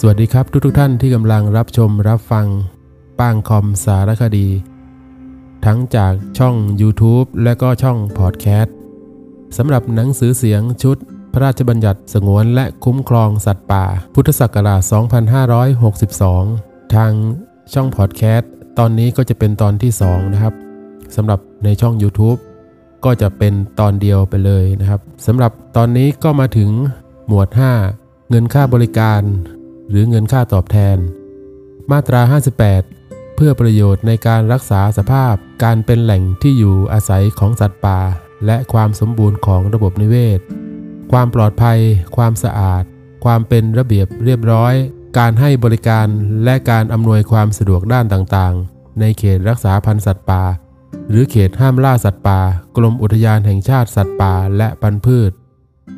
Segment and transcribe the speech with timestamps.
[0.00, 2.46] สวัสดีครับทุกทท่านที่กำลังรับชมรับฟัง
[3.18, 4.48] ป้างคอมสารคดี
[5.64, 8.74] ทั้งจากช่อง YouTube และก็ช่องพอดแคสต์
[9.56, 10.96] สำหรับหนังสือเสียงชุด
[11.32, 14.80] พระราชบัญญัติสงวนและคุ้มครองสัตว์ป่า พุทธศักราช
[16.12, 17.12] 2562 ทาง
[17.74, 20.54] ช่องพอดแคสต์ตอนนี้ก็จะเป็นตอนที่ 2 นะครับ
[21.16, 22.38] สำหรับในช่อง YouTube
[23.04, 26.70] ก็จะเป็นตอนเดียวไปเลยนะครับสำหรับตอนนี้ก็มาถึง
[27.26, 27.48] หมวด
[27.88, 29.22] 5 เงินค่าบริการ
[29.90, 30.96] หรือเงินค่าตอบแทน
[31.90, 32.20] มาตรา
[32.78, 38.00] 58 เพื่อประโยชน์ในการรักษาสภาพการเป็นแหล่งที่อยู่อาศัยของสัตว์ป่า
[38.46, 40.40] และความสมบูรณ์ของระบบนิเวศ
[41.12, 41.78] ความปลอดภัย
[42.16, 42.84] ความสะอาด
[43.24, 44.74] ความเป็นระเบียบเรียบร้อย
[45.18, 46.06] การให้บริการ
[46.44, 50.42] และการอำนวยความสะดวกด้านต่างๆ ในเขตรักษาพันธุ์สัตว์ป่า
[51.10, 52.40] หรือเขตห้ามล่าสัตว์ป่า
[52.76, 55.30] กรมอุทยานแห่งชาติสัตว์ป่าและพันธุ์พืช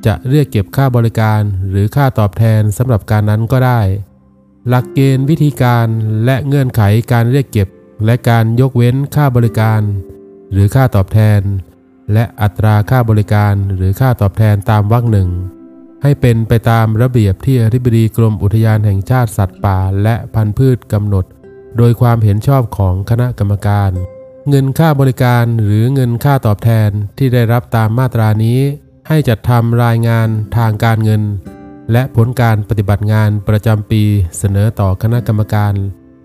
[0.06, 3.80] จะเรียกเก็บค่าบริการหรือค่าตอบแทนสำหรับการนั้นก็ได้
[4.68, 5.86] หลักเกณฑ์วิธีการ
[6.24, 6.82] และเงื่อนไข
[7.12, 7.68] การเรียกเก็บ
[8.04, 9.80] และการยกเว้นค่าบริการ
[10.52, 11.40] หรือค่าตอบแทน
[12.12, 15.28] และอัตราค่าบริการหรือค่าตอบแทนตามวรรคหนึ่ง
[16.02, 21.24] ให้เป็นไปตามระเบียบที่อธิบดีกรมอุทยานแห่งชาติสัตว์ป่าและพันธุ์พืชกำหนด
[21.76, 23.90] โดยความเห็นชอบของคณะกรรมการ
[24.48, 28.60] เงินค่าบริการหรือเงินค่าตอบแทนที่ได้รับตามมาตรานี้
[29.08, 31.22] ให้จัดทำรายงานทางการเงิน
[31.92, 34.02] และผลการปฏิบัติงานประจำปี
[34.38, 35.74] เสนอต่อคณะกรรมการ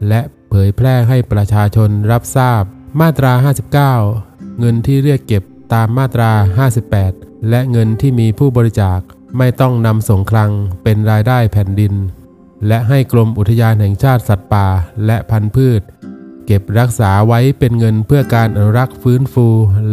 [0.08, 2.64] และเผยแพร่ให้ประชาชนรับทราบ
[3.02, 3.34] มาตรา
[3.95, 6.31] 59 เงินที่เรียกเก็บตามมาตรา
[6.92, 9.00] 58 และเงินที่มีผู้บริจาค
[9.38, 10.52] ไม่ต้องนำส่งคลัง
[10.84, 11.94] เป็นรายได้แผ่นดิน
[12.67, 14.67] และให้กรมอุทยานแห่งชาติสัตว์ป่า
[15.06, 15.81] และพันธุ์พืช
[16.45, 19.47] เก็บรักษาไว้เป็นเงินเพื่อการอนุรักษ์ฟื้นฟู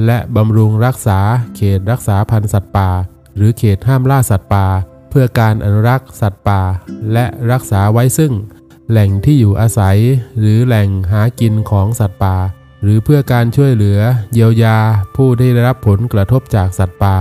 [0.06, 1.18] และบำรุงรักษา
[1.56, 2.88] เขตรักษาพันธุ์สัตว์ป่า
[3.36, 4.66] หรือเขตห้ามล่าสัตว์ป่า
[5.10, 6.60] เพื่อการอนุรักษ์สัตว์ป่า
[7.12, 8.32] และรักษาไว้ซึ่ง
[8.90, 9.98] แหล่งที่อยู่อาศัย
[10.38, 12.36] หรือแหล่งหากินของสัตว์ป่า
[12.82, 13.98] หรือเพื่อการช่วยเหลือ
[14.32, 14.78] เยียวยา
[15.16, 17.16] ผู้ได้รับผลกระทบจากสัตว์ป่า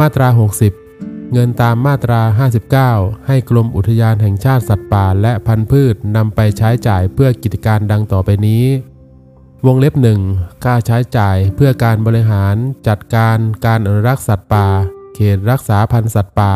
[0.00, 0.28] มาตรา
[0.60, 0.83] 60
[1.32, 2.20] เงินตามมาตรา
[2.90, 8.64] 59 ให้กรมอุทยานแห่งชาติสัตว์ป่าและพันธุ์พืชนำไปใช้จ่ายเพื่อกิจการดังต่อไปนี้
[9.66, 10.20] วงเล็บหนึ่ง
[10.64, 12.54] ค่าใช้จ่ายเพื่อการบริหาร
[12.88, 14.66] จัดการการอนุรักษ์สัตว์ป่า
[15.14, 16.52] เขตรักษาพันธุ์สัตว์ป่า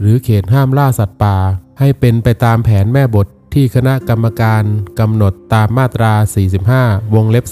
[0.00, 1.36] หรือเขตห้ามล่าสัตว์ป่า
[1.78, 4.62] ให้เป็นไปตามแผนแม่บทที่คณะกรรมการ
[5.00, 6.12] กำหนดตามมาตรา
[6.62, 7.46] 45 วงเล็บ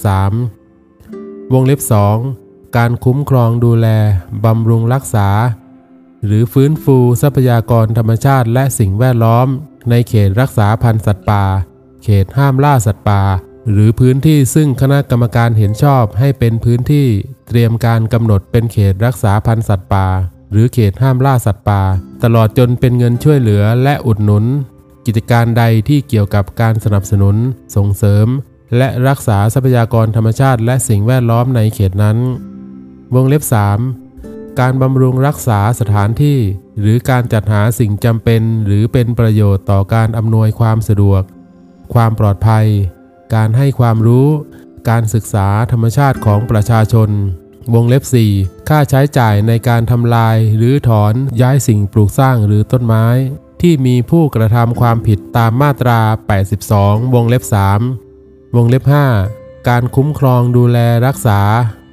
[0.75, 1.81] 3 วงเล็บ
[2.28, 3.87] 2 การคุ้มครองดูแล
[4.44, 5.28] บำรุงรักษา
[6.27, 9.47] หรือฟื้นฟูทรัพยากรธรรมชาติและสิ่งแวดล้อม
[9.91, 11.45] ในเขตรักษาพันธุ์สัตว์ป่า
[12.05, 13.23] เขตห้ามล่าสัตว์ป่า
[13.71, 17.07] หรือพื้นที่ซึ่งคณะกรรมการเห็นชอบให้เป็นพื้นที่
[17.49, 20.07] เตรียมการกำหนดเป็นเขตรักษาพันธุ์สัตว์ป่า
[20.51, 21.83] หรือเขตห้ามล่าสัตว์ป่า
[22.25, 24.45] ตลอดจนเป็นเงินช่วยเหลือและอุดหนุน
[25.06, 27.37] กิจการใดที่เกี่ยวกับการสนับสนุน
[27.77, 28.27] ส่งเสริม
[28.77, 32.19] และรักษาทรัพยากรธรรมชาติและสิ่งแวดล้อมในเขตนั้น
[33.15, 34.03] วงเล็บ 3
[34.60, 36.38] การบำรุงรักษาสถานที่
[36.81, 41.22] หรือการจัดหาสิ่งจำเป็น หรือเป็นประโยชน์ต่อการอำนวยความสะดวก
[41.94, 42.66] ความปลอดภัย
[43.34, 44.28] การให้ความรู้
[44.91, 47.09] การศึกษาธรรมชาติของประชาชน
[47.75, 48.04] วงเล็บ
[48.37, 53.06] 4 ค่าใช้จ่ายในการทำลาย หรือถอนย้ายสิ่งปลูกสร้างหรือต้นไม้
[53.62, 56.00] ที่มีผู้กระทำความผิดตามมาตรา
[56.59, 57.43] 82 วงเล็บ
[58.00, 58.84] 3 วงเล็บ
[59.26, 61.41] 5 การคุ้มครองดูแลรักษา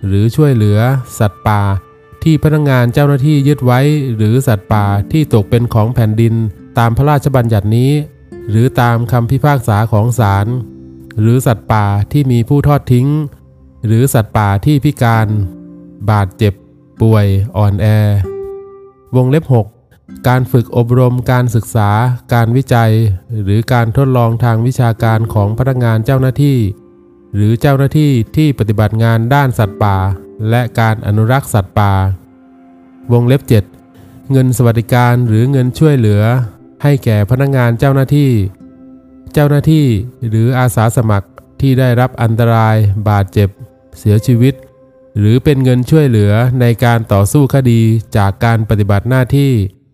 [0.05, 0.79] หรือช่วยเหลือ
[1.19, 1.61] สัตว์ป่า
[2.23, 3.79] ที่พนักงงานเจ้าหน้าที่ยึดไว้
[4.15, 6.33] หรือสัตว์ป่าที่ตกเป็นของแผ่นดิน
[6.77, 7.91] ตามพระราชบัญญัตินี้
[8.49, 10.47] หรือตามคำพิพากษาของศาล
[11.19, 13.07] หรือสัตว์ป่าที่มีผู้ทอดทิ้ง
[13.85, 15.27] หรือสัตว์ป่าที่พิการ
[16.09, 16.53] บาดเจ็บ
[17.01, 17.25] ป่วย
[17.57, 17.85] อ่อนแอ
[19.15, 21.89] วงเล็บ 6 การฝึกอบรมการศึกษา
[22.33, 22.91] การวิจัย
[23.43, 26.57] หรือการทดลองทางวิชาการของพนักงานเจ้าหน้าที่
[27.35, 29.97] หรือเจ้าหน้าที่ที่ปฏิบัติงานด้านสัตว์ป่า
[30.50, 31.94] และการอนุรักษ์สัตว์ป่า
[33.12, 36.21] วงเล็บ 7 เงินสวัสดิการหรือเงินช่วยเหลือ
[36.83, 38.31] ให้แก่พนักงงานเจ้าหน้าที่
[39.33, 39.86] เจ้าหน้าที่
[40.27, 41.27] หรืออาสาสมัคร
[41.62, 42.75] ที่ได้รับอันตราย
[43.10, 43.50] บาดเจ็บ
[44.00, 44.54] เสียชีวิต
[45.18, 46.31] หรือเป็นเงินช่วยเหลือ
[46.62, 47.81] ในการต่อสู้คดี
[48.18, 49.54] จากการปฏิบัติหน้าที่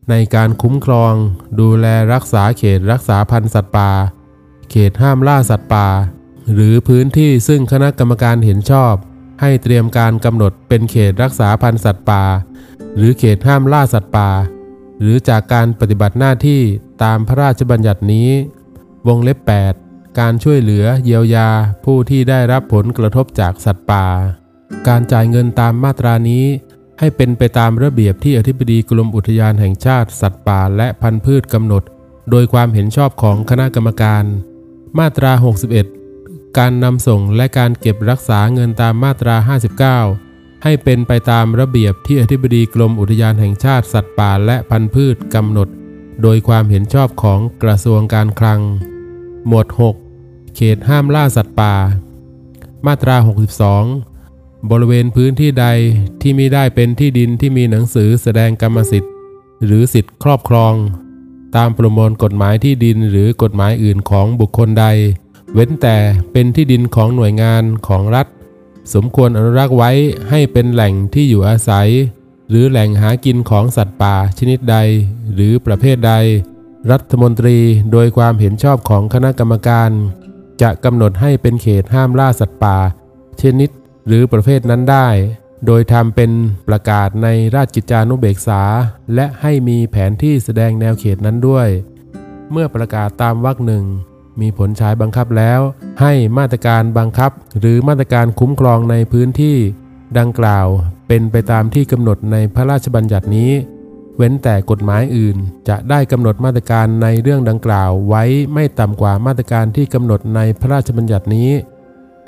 [0.10, 1.13] ในการคุ้มครอง
[1.60, 3.92] ดูแลรักษาเขตรักษาพันธุ์สัตว์ป่า
[4.69, 5.88] เขตห้ามล่าสัตว์ป่า
[6.54, 8.94] หรือพื้นที่ซึ่งคณะกรรมการเห็นชอบ
[9.42, 12.24] ให้เตรียมการกำหนดเป็นเขตรักษาพันธุ์สัตว์ป่า
[12.95, 14.30] หรือเขตห้ามล่าสัตว์ป่า
[15.00, 16.62] หรือจากการปฏิบัติหน้าที่
[17.04, 18.30] ตามพระราชบัญญัตินี้
[19.07, 19.39] วงเล็บ
[19.80, 21.50] 8 การช่วยเหลือเยียวยา
[21.86, 24.06] ผู้ที่ได้รับผลกระทบจากสัตว์ป่า
[24.88, 26.45] การจ่ายเงินตามมาตรานี้
[27.00, 31.83] ให้เป็นไปตามระเบียบที่อธิบดีกรมอุทยานแห่งชาติสัตว์ป่าและพันธุ์พืชกำหนด
[32.31, 34.24] โดยความเห็นชอบของคณะกรรมการ
[35.00, 35.31] มาตรา
[35.75, 36.06] 61
[36.57, 39.35] การนำส่งและการเก็บรักษาเงินตามมาตรา
[39.97, 45.67] 59 ให้เป็นไปตามระเบียบที่อธิบดีกรมอุทยานแห่งชาติสัตว์ป่าและพันธุ์พืชกำหนด
[46.21, 48.61] โดยความเห็นชอบของกระทรวงการคลัง
[49.47, 49.67] หมวด
[50.11, 51.73] 6 เขตห้ามล่าสัตว์ป่า
[52.85, 53.15] มาตรา
[53.94, 55.65] 62 บริเวณพื้นที่ใด
[56.21, 59.13] ที่มิได้เป็นที่ดินที่มีหนังสือแสดงกรรมสิทธิ์
[59.65, 60.73] หรือสิทธิครอบครอง
[61.55, 64.85] ตามประมวลกฎหมายที่ดินหรือกฎหมายอื่นของบุคคลใด
[65.53, 65.97] เว้นแต่
[66.31, 68.27] เป็นที่ดินของหน่วยงานของรัฐ
[68.94, 69.91] สมควรอนุรักษ์ไว้
[70.29, 71.89] ให้เป็นแหล่งที่อยู่อาศัย
[72.49, 74.77] หรือแหล่งหากินของสัตว์ป่าชนิดใด
[75.33, 76.13] หรือประเภทใด
[76.91, 77.57] รัฐมนตรี
[77.91, 79.89] โดยความเห็นชอบของคณะกรรมการ
[80.61, 82.77] จะกำหนดให้เป็นเขตห้ามล่าสัตว์ป่า
[83.41, 83.69] ชนิด
[84.07, 85.07] หรือประเภทนั้นได้
[85.65, 86.31] โดยทำเป็น
[86.67, 88.61] ประกาศในราชกิจจานุเบกษา
[89.15, 91.67] และให้มีแผนที่แสดงแนวเขตนั้นด้วย
[92.51, 93.85] เมื่อประกาศตามวรรคหนึ่ง
[94.42, 95.60] มีผลใช้บังคับแล้ว
[96.01, 99.57] ให้มาตรการบังคับ หรือมาตรการคุ้มครองในพื้นที่
[100.19, 100.68] ดังกล่าว
[101.07, 103.51] เป็นไปตามที่กำหนดในพระราชบัญญัตินี้
[104.18, 105.38] เว้นแต่กฎหมายอื่น
[105.69, 108.24] จะได้กำหนดมาตรการในเรื่องดังกล่าวไว้
[108.54, 111.51] ไม่ต่ำกว่ามาตรการที่กำหนดในพระราชบัญญัตินี้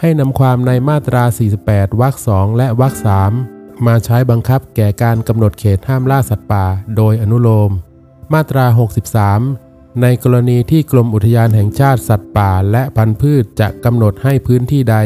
[0.02, 1.24] ให้นำความในมาตรา
[1.62, 3.32] 48 วรรคสองและวรรคสาม
[3.88, 6.66] มาใช้บังคับแก่การกำหนดเขตห้ามล่าสัตว์ป่า
[6.98, 7.72] โดยอนุโลม
[8.34, 8.66] มาตรา
[9.20, 9.69] 63
[10.02, 14.98] ในกรณีที่กรมอุทยานแห่งชาติสัตว์ป่าและพันธุ์พืชจะกำหนดให้พื้นที่ใด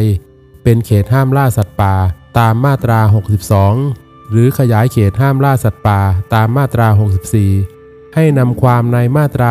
[0.64, 1.94] เป็นเขตห้ามล่าสัตว์ป่า
[2.40, 3.00] ตามมาตรา
[3.66, 6.00] 62 หรือขยายเขตห้ามล่าสัตว์ป่า
[6.34, 6.88] ตามมาตรา
[7.52, 9.50] 64 ให้นำความในมาตรา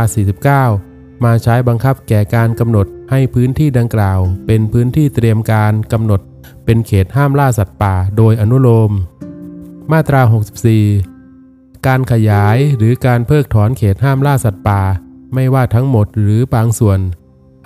[0.61, 6.20] 49 มาใช้บังคับแก่การกำหนดให้พื้นที่ดังกล่าว เป็นพื้นที่เตรียมการกำหนด
[6.64, 8.93] เป็นเขตห้ามล่าสัตว์ป่า โดยอนุโลม
[9.93, 10.20] มาตรา
[11.05, 14.82] 64 การขยายหรือการเพิกถอนเขตห้ามล่าสัตว์ป่า
[15.34, 17.00] ไม่ว่าทั้งหมดหรือบางส่วน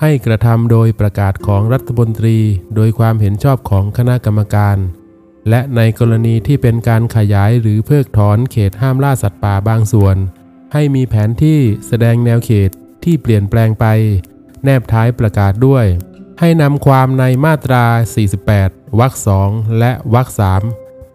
[0.01, 2.39] ให้กระทำโดยประกาศของรัฐมนตรี
[2.75, 4.77] โดยความเห็นชอบของคณะกรรมการ
[5.49, 10.17] และในกรณีที่เป็นการขยายหรือเพิกถอนเขตห้ามล่าสัตว์ป่าบางส่วน
[10.73, 12.71] ให้มีแผนที่แสดงแนวเขต
[13.05, 13.87] ที่เปลี่ยนแปลงไป
[14.65, 15.87] แนบท้ายประกาศด้วย
[16.41, 17.85] ให้นำความในมาตรา
[18.43, 20.63] 48 วรรคสองและวรรคสาม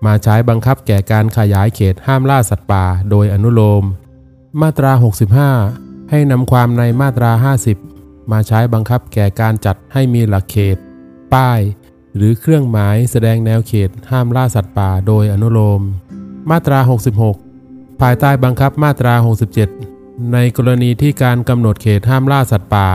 [0.05, 3.83] มาใช้บังคับแก่การขยายเขตห้ามล่าสัตว์ป่า โดยอนุโลม
[4.61, 7.31] มาตรา 65 ให้นำความในมาตรา
[7.81, 10.77] 50 มาใช้บังคับแก่การจัดให้มีหลักเขต
[11.33, 11.59] ป้าย
[12.15, 15.81] หรือเครื่องหมายแสดงแนวเขตห้ามล่าสัตว์ป่าโดยอนุโลม
[16.49, 16.79] มาตรา
[17.39, 19.13] 66 ภายใต้บังคับมาตรา
[19.73, 22.89] 67 ในกรณีที่การกำหนดเขตห้ามล่าสัตว์ป่า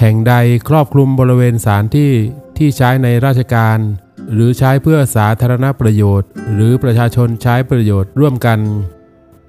[0.00, 0.34] แห่งใด
[0.68, 2.12] ครอบคลุมบริเวณสถานที่
[2.58, 3.78] ที่ใช้ในราชการ
[4.32, 8.58] หรือใช้เพื่อสาธารณประโยชน์ หรือประชาชนใช้ประโยชน์ร่วมกัน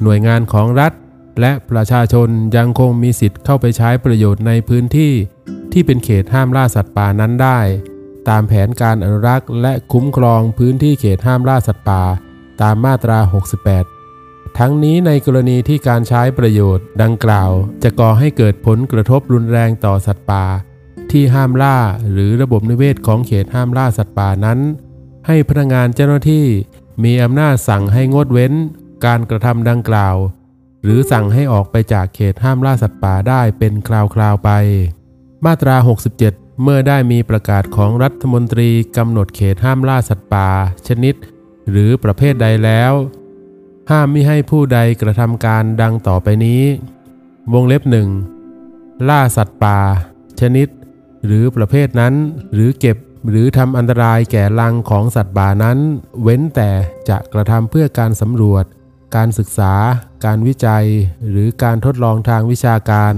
[0.01, 0.93] หน่วยงานของรัฐ
[1.39, 5.13] และประชาชนยังคงมีสิทธิ์เข้าไปใช้ประโยชน์ในพื้นที่
[5.71, 7.59] ที่เป็นเขตห้ามล่าสัตว์ป่านั้นได้
[8.29, 12.01] ตามแผนการอนุรักษ์และคุ้มครองพื้นที่เขตห้ามล่าสัตว์ป่า
[12.61, 13.19] ตามมาตรา
[13.87, 17.51] 68 ทั้งนี้ในกรณีที่การใช้ประโยชน์ดังกล่าว
[17.83, 20.43] จะก่อให้เกิดผลกระทบรุนแรงต่อสัตว์ป่า
[21.11, 21.77] ที่ห้ามล่า
[22.11, 24.59] หรือระบบนิเวศของเขตห้ามล่าสัตว์ป่านั้น
[25.27, 26.45] ให้พนักงานเจ้าหน้าที่
[27.03, 28.53] มีอำนาจสั่งให้งดเว้น
[29.05, 30.15] การกระทำดังกล่าว
[30.83, 34.51] หรือสั่งให้ออกไปจากเขตห้ามล่าสัตว์ป่าได้เป็นคราวๆไป
[35.45, 35.75] มาตรา
[36.19, 40.47] 67 เมื่อได้มีประกาศของรัฐมนตรีกำหนดเขตห้ามล่าสัตว์ป่า
[40.87, 41.15] ชนิด
[41.69, 42.93] หรือประเภทใดแล้ว
[43.91, 46.63] ห้ามมิให้ผู้ใดกระทำการดังต่อไปนี้
[47.53, 48.09] วงเล็บหนึ่ง
[49.09, 49.77] ล่าสัตว์ป่า
[50.41, 50.67] ชนิด
[51.25, 52.13] หรือประเภทนั้น
[52.53, 52.97] หรือเก็บ
[53.29, 55.77] หรือทำอันตรายแก่รังของสัตว์ป่านั้น
[56.21, 56.69] เว้นแต่
[57.09, 58.65] จะกระทำเพื่อการสำรวจ
[59.15, 59.73] การศึกษา
[60.25, 60.85] การวิจัย
[61.29, 63.13] หรือการทดลองทางวิชาการ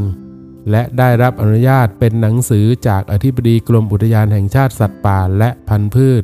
[0.71, 6.23] และได้รับอนุญาตเป็นหนังสือจากอธิบดีกรมอุทยานแห่งชาติสัตว์ป่าและพันธุ์พืช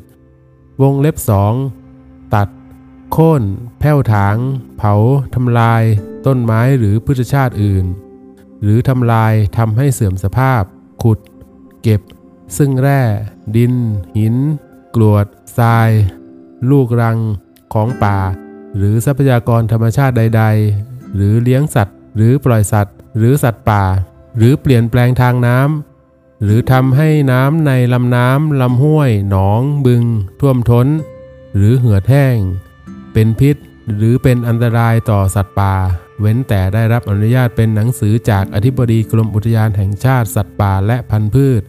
[0.82, 1.16] วงเล็บ
[1.76, 2.50] 2 ตัด
[3.12, 3.44] โค่น
[3.80, 4.38] แผ่วถาง
[4.78, 4.94] เผา
[5.36, 5.84] ทำลาย
[6.26, 7.86] ต้นไม้หรือพืชชาติอื่น
[8.62, 10.62] หรือทำลายทำให้เสื่อมสภาพ
[11.04, 11.20] ขุด
[11.82, 12.02] เก็บ
[12.58, 13.02] ซึ่งแร่
[13.56, 13.74] ดิน
[14.18, 14.36] หิน
[14.96, 15.26] กรวด
[15.58, 15.90] ทราย
[16.70, 17.18] ลูกรัง
[17.74, 18.18] ของป่า
[18.78, 20.44] หรือทรัพยากรธรรมชาติใด
[20.80, 23.84] ๆ หรือเลี้ยงสัตว์ หรือปล่อยสัตว์ หรือสัตว์ป่า
[24.38, 30.04] หรือเปลี่ยนแปลงทางน้ำหรือทำให้น้ำในลำน้ำลำห้วย หนอง บึง
[30.40, 30.88] ท่วมท้น
[31.56, 32.38] หรือเหือดแห้ง
[33.14, 33.56] เป็นพิษ
[33.98, 35.74] หรือเป็นอันตรายต่อสัตว์ป่า
[36.20, 41.62] เว้นแต่ได้รับอนุญาตเป็นหนังสือจากอธิบดีกรมอุทยานแห่งชาติสัตว์ป่าและพันธุ์พืช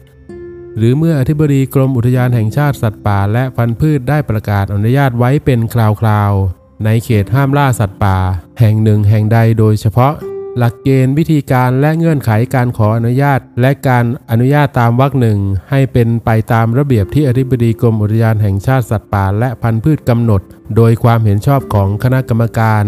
[0.77, 5.77] หรือเมื่ออธิบดีกรมอุทยานแห่งชาติสัตว์ป่าและพันธุ์พืชได้ประกาศอนุญาตไว้เป็นค
[6.09, 8.17] ราวๆ ในเขตห้ามล่าสัตว์ป่า
[8.61, 10.13] แห่งหนึ่งแห่งใดโดยเฉพาะ
[10.59, 15.39] หลักเกณฑ์วิธีการและเงื่อนไขการขออนุญาต และการอนุญาตตามวรรคหนึ่ง
[15.71, 20.41] ให้เป็นไปตามระเบียบที่อธิบดีกรมอุทยานแห่งชาติสัตว์ป่าและพันธุ์พืชกำหนด
[20.77, 22.85] โดยความเห็นชอบของคณะกรรมการ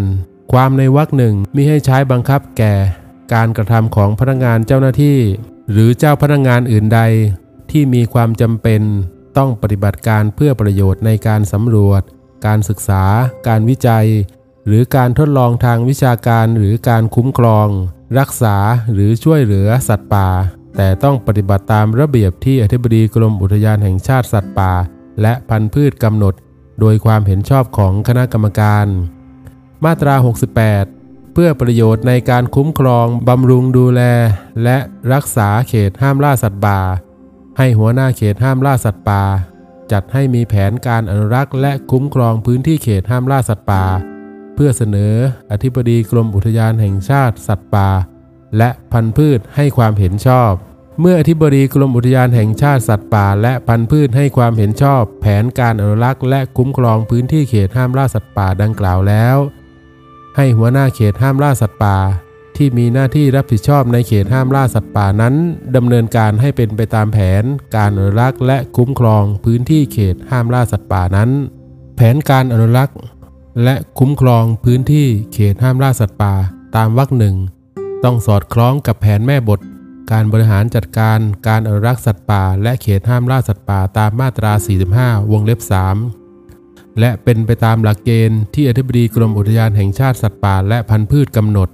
[0.52, 2.75] ความในวรรคหนึ่งมิให้ใช้บังคับแก่
[3.35, 5.18] การกระทำของพนักงานเจ้าหน้าที่
[5.71, 7.00] หรือเจ้าพนักงานอื่นใด
[7.71, 8.83] ที่มีความจำเป็น
[9.38, 12.02] ต้องปฏิบัติการเพื่อประโยชน์ในการสำรวจ
[12.47, 13.02] การศึกษา
[13.49, 14.07] การวิจัย
[14.66, 17.68] หรือการทดลองทางวิชาการหรือการคุ้มครอง
[18.18, 18.57] รักษา
[18.92, 20.28] หรือช่วยเหลือสัตว์ป่า
[20.76, 24.73] แต่ต้องปฏิบัติตามระเบียบที่อธิบดีกรมอุทยานแห่งชาติสัตว์ป่า
[25.23, 26.35] และพันธุ์พืชกำหนด
[26.80, 28.87] โดยความเห็นชอบของคณะกรรมการ
[29.85, 30.14] มาตรา
[30.75, 34.02] 68เพื่อประโยชน์ในการคุ้มครอง บำรุงดูแล
[34.64, 34.78] และ
[35.12, 36.78] รักษาเขตห้ามล่าสัตว์ป่า
[37.59, 39.23] ให้หัวหน้าเขตห้ามล่าสัตว์ป่า
[39.92, 43.85] จัดให้มีแผนการอนุรักษ์และคุ้มครองพื้นที่เขตห้ามล่าสัตว์ป่า
[44.54, 45.14] เพื่อเสนอ
[45.52, 47.88] อธิบดีกรมอุทยานแห่งชาติสัตว์ป่า
[48.59, 50.52] และพันธุ์พืชให้ความเห็นชอบ
[51.00, 59.37] เมื่ออธิบดีกรมอุทยานแห่งชาติสัตว์ป่า และพันธุ์พืชให้ความเห็นชอบ แผนการอนุรักษ์และคุ้มครองพื้นที่เขตห้ามล่าสัตว์ป่าดังกล่าวแล้ว
[60.37, 61.97] ให้หัวหน้าเขตห้ามล่าสัตว์ป่า
[62.59, 65.35] ที่มีหน้าที่รับผิดชอบในเขตห้ามล่าสัตว์ป่านั้น
[65.77, 67.45] ดำเนินการให้เป็นไปตามแผน
[67.77, 71.31] การอนุรักษ์และคุ้มครองพื้นที่เขตห้ามล่าสัตว์ป่านั้น
[71.97, 72.97] แผนการอนุรักษ์
[73.65, 76.35] และคุ้มครองพื้นที่เขตห้ามล่าสัตว์ป่า
[76.77, 77.37] ตามวรรคหนึ่ง
[78.05, 79.61] ต้องสอดคล้องกับแผนแม่บท
[80.12, 84.53] การบริหารจัดการการอนุรักษ์สัตว์ป่า และเขตห้ามล่าสัตว์ป่าตามมาตรา
[84.93, 85.61] 45 วงเล็บ
[86.31, 91.69] 3และเป็นไปตามหลักเกณฑ์ที่อธิบดีกรมอุทยานแห่งชาติสัตว์ป่าและพันธุ์พืชกำหนด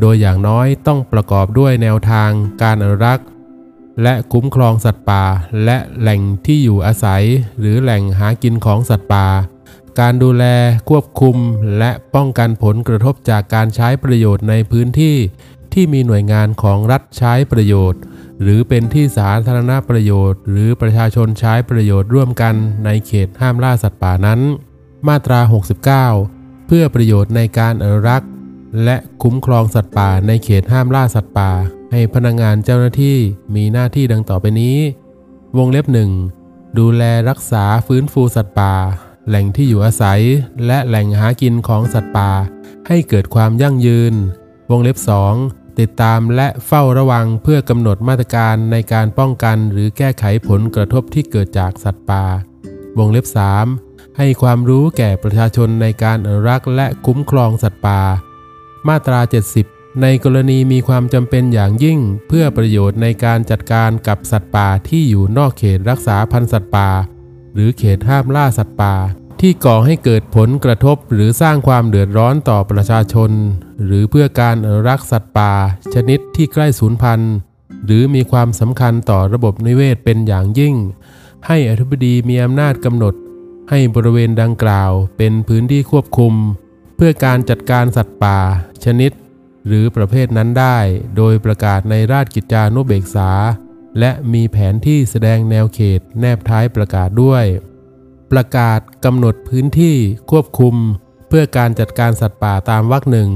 [0.00, 2.30] โดยอย่างน้อยต้องประกอบด้วยแนวทาง
[2.62, 3.26] การอนุรักษ์
[4.02, 5.24] และคุ้มครองสัตว์ป่า
[5.64, 7.24] และแหล่งที่อยู่อาศัย
[7.60, 9.26] หรือแหล่งหากินของสัตว์ป่า
[10.00, 10.44] การดูแล
[10.88, 11.36] ควบคุม
[11.78, 15.16] และป้องกันผลกระทบจากการใช้ประโยชน์ในพื้นที่
[15.72, 18.00] ที่มีหน่วยงานของรัฐใช้ประโยชน์
[18.42, 24.40] หรือเป็นที่สาธารณประโยชน์ หรือประชาชนใช้ประโยชน์ร่วมกันในเขตห้ามล่าสัตว์ป่านั้น
[25.08, 25.40] มาตรา
[26.02, 28.30] 69 เพื่อประโยชน์ในการอนุรักษ์
[28.84, 31.50] และคุ้มครองสัตว์ป่าในเขตห้ามล่าสัตว์ป่า
[31.92, 33.16] ให้พนักงงานเจ้าหน้าที่
[33.54, 34.78] มีหน้าที่ดังต่อไปนี้
[35.58, 36.10] วงเล็บหนึ่ง
[36.78, 38.74] ดูแลรักษาฟื้นฟูสัตว์ป่า
[39.28, 40.20] แหล่งที่อยู่อาศัย
[40.66, 42.30] และแหล่งหากินของสัตว์ป่า
[42.88, 44.14] ให้เกิดความยั่งยืน
[44.70, 44.96] วงเล็บ
[45.38, 52.24] 2 ติดตามและเฝ้าระวังเพื่อกำหนดมาตรการในการป้องกันหรือแก้ไขผลกระทบที่เกิดจากสัตว์ป่า
[52.98, 53.26] วงเล็บ
[53.72, 58.00] 3 ให้ความรู้แก่ประชาชนในการอนุรักษ์และคุ้มครองสัตว์ป่า
[58.88, 59.20] มาตรา
[59.60, 61.98] 70 ในกรณีมีความจำเป็นอย่างยิ่ง
[62.28, 66.88] เพื่อประโยชน์ในการจัดการกับสัตว์ป่าที่อยู่นอกเขตรักษาพันธุ์สัตว์ป่า
[67.54, 68.94] หรือเขตห้ามล่าสัตว์ป่า
[69.40, 73.30] ที่ก่อให้เกิดผลกระทบหรือสร้างความเดือดร้อนต่อประชาชน
[73.84, 75.52] หรือเพื่อการอนุรักษ์สัตว์ป่า
[75.94, 77.34] ชนิดที่ใกล้สูญพันธุ์
[77.84, 80.74] หรือมีความสำคัญต่อระบบนิเวศเป็นอย่างยิ่ง
[81.46, 83.14] ให้อธิบดีมีอำนาจกำหนด
[83.70, 86.34] ให้บริเวณดังกล่าวเป็นพื้นที่ควบคุม
[86.96, 88.38] เพื่อการจัดการสัตว์ป่า
[88.84, 89.12] ชนิด
[89.66, 90.78] หรือประเภทนั้นได้
[91.16, 93.30] โดยประกาศในราชกิจจานุเบกษา
[93.98, 97.44] และมีแผนที่แสดงแนวเขตแนบท้ายประกาศด้วย
[98.32, 99.96] ประกาศกำหนดพื้นที่
[100.30, 100.74] ควบคุม
[101.28, 103.30] เพื่อการจัดการสัตว์ป่าตามวรรคหนึ่ง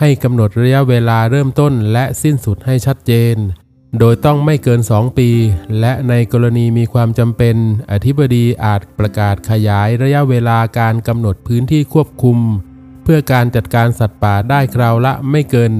[0.00, 3.36] ให้กำหนดระยะเวลาเริ่มต้นและสิ้นสุดให้ชัดเจน
[3.98, 5.30] โดยต้องไม่เกิน 2 ปี
[5.80, 7.56] และในกรณีมีความจำเป็น
[7.90, 12.38] อธิบดีอาจประกาศขยายระยะเวลาการกำหนดพื้นที่ควบคุม
[13.12, 15.70] พื่อการจัดการสัตว์ป่าได้คราวละไม่เกิน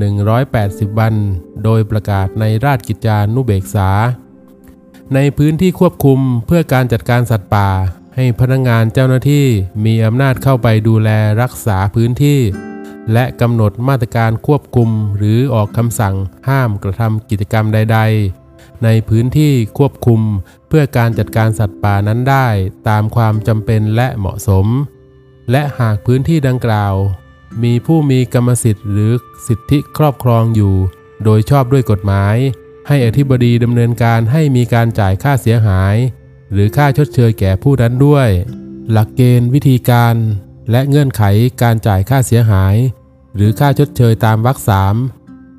[0.45, 1.15] 180 วัน
[1.65, 3.91] โดยประกาศในราชกิจจานุเบกษา
[5.15, 7.69] ในพื้นที่ควบคุมเพื่อการจัดการสัตว์ป่า
[8.17, 9.47] ให้พนักงงานเจ้าหน้าที่
[9.85, 11.11] มีอำนาจเข้าไปดูแล
[11.43, 12.41] รักษาพื้นที่
[13.13, 16.15] และกำหนดมาตรการควบคุมหรือออกคำสั่ง
[16.49, 17.99] ห้ามกระทำกิจกรรมใด
[18.41, 20.21] ๆในพื้นที่ควบคุม
[20.69, 22.49] เพื่อการจัดการสัตว์ป่านั้นได้
[22.89, 24.67] ตามความจำเป็นและเหมาะสม
[25.51, 26.95] และหากพื้นที่ดังกล่าว
[27.63, 29.13] มีผู้มีกรรมสิทธิ์หรือ
[29.47, 30.75] สิทธิครอบครองอยู่
[31.25, 32.37] โดยชอบด้วยกฎหมาย
[32.89, 35.95] ให้อธิบดีดำเนินการให้มีการจ่ายค่าเสียหาย
[36.53, 38.29] หรือค่าชดเชยแก่ผู้นั้นด้วย
[38.91, 40.15] หลักเกณฑ์วิธีการ
[40.71, 41.23] และเงื่อนไข
[41.63, 42.75] การจ่ายค่าเสียหาย
[43.37, 44.95] หรือค่าชดเชยตามวรรคสาม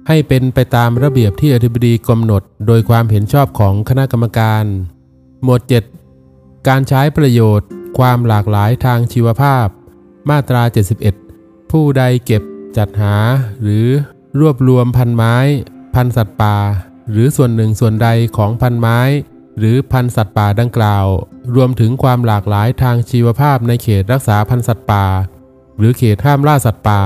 [0.07, 4.63] ให้เป็นไปตามระเบียบที่อธิบดีกำหนด โดยความเห็นชอบของคณะกรรมการ
[5.43, 5.61] หมวด
[6.15, 9.67] 7 การใช้ประโยชน์ ความหลากหลายทางชีวภาพ
[10.29, 10.63] มาตรา
[10.97, 11.20] 71
[11.71, 12.43] ผู้ใดเก็บ
[12.77, 13.15] จัดหา
[13.61, 13.87] หรือ
[14.39, 15.35] รวบรวมพันไม้
[15.95, 16.57] พันสัตว์ป่า
[17.11, 18.99] หรือส่วนหนึ่งส่วนใดของพันไม้
[19.57, 21.05] หรือพันสัตว์ป่าดังกล่าว
[21.55, 25.05] รวมถึงความหลากหลายทางชีวภาพในเขตรักษาพันสัตว์ป่า
[25.77, 27.01] หรือเขตห้ามล่าสัตว์ป่า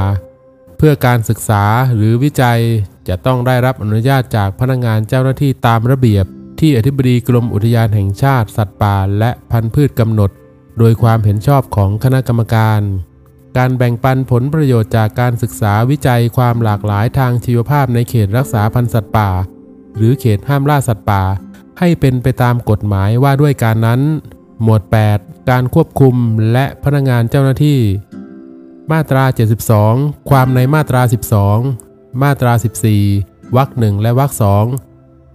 [0.77, 1.63] เพื่อการศึกษา
[1.95, 2.59] หรือวิจัย
[3.07, 6.25] จะต้องได้รับอนุญาตจากพนักงานเจ้าหน้าที่ตามระเบียบ
[6.59, 10.31] ที่อธิบดีกรมอุทยานแห่งชาติสัตว์ป่า และพันธุ์พืชกำหนด
[10.79, 12.81] โดยความเห็นชอบของคณะกรรมการ
[13.57, 19.29] การแบ่งปันผลประโยชน์จากการศึกษาวิจัยความหลากหลายทางชีวภาพในเขตรักษาพันธุ์สัตว์ป่า
[19.97, 21.23] หรือเขตห้ามล่าสัตว์ป่า
[21.79, 24.01] ให้เป็นไปตามกฎหมายว่าด้วยการนั้น
[24.61, 24.81] หมวด
[25.15, 26.15] 8 การควบคุม
[26.51, 27.79] และพนักงานเจ้าหน้าที่
[28.91, 29.23] มาตรา
[29.77, 31.01] 72 ความในมาตรา
[31.61, 32.53] 12 มาตรา
[33.03, 34.65] 14วรรคหนึ่งและวรรคสอง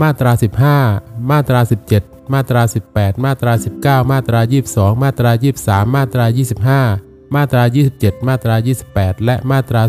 [0.03, 0.33] มาตรา
[0.81, 1.61] 15 มาตรา
[1.97, 2.63] 17 มาตรา
[2.93, 4.41] 18 มาตรา 19 มาตรา
[4.73, 5.31] 22 มาตรา
[5.63, 6.27] 23 มาตรา
[6.91, 7.63] 25 มาตรา
[7.97, 8.55] 27 มาตรา
[8.91, 9.83] 28 และมาตรา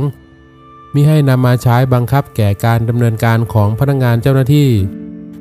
[0.00, 4.70] 32 มิให้นำมาใช้บังคับแก่การดำเนินการของพนักงานเจ้าหน้าที่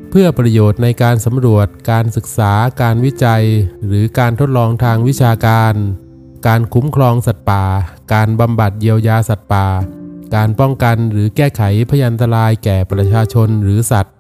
[0.10, 3.44] เพื่อประโยชน์ในการสำรวจ การศึกษา การวิจัย
[3.88, 5.74] หรือการทดลองทางวิชาการ
[6.48, 7.64] การคุ้มครองสัตว์ป่า
[8.14, 9.68] การบำบัดเยียวยาสัตว์ป่า
[10.36, 14.14] การป้องกันหรือแก้ไขพยันตรายแก่ประชาชนหรือสัตว์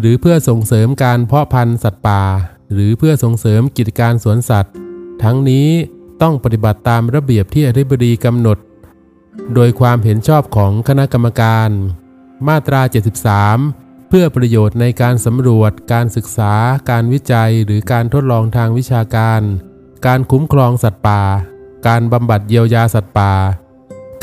[0.00, 2.22] หรือเพื่อส่งเสริมการเพาะพันธุ์สัตว์ป่า
[2.72, 4.74] หรือเพื่อส่งเสริมกิจการสวนสัตว์
[5.22, 5.68] ทั้งนี้
[6.22, 8.58] ต้องปฏิบัติตามระเบียบที่อธิบดีกำหนด
[9.54, 11.68] โดยความเห็นชอบของคณะกรรมการ
[12.48, 12.82] มาตรา
[13.46, 16.54] 73 เพื่อประโยชน์ในการสำรวจ การศึกษา
[16.90, 19.40] การวิจัย หรือการทดลองทางวิชาการ
[20.06, 21.22] การคุ้มครองสัตว์ป่า
[21.88, 23.32] การบำบัดเยียวยาสัตว์ป่า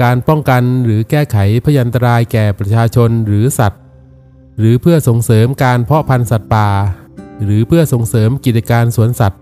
[0.04, 3.82] การป้องกันหรือแก้ไขพยันตรายแก่ประชาชนหรือสัตว์
[4.60, 6.70] หรือเพื่อส่งเสริมการเพาะพันธุ์สัตว์ป่า
[7.44, 9.42] หรือเพื่อส่งเสริมกิจการสวนสัตว์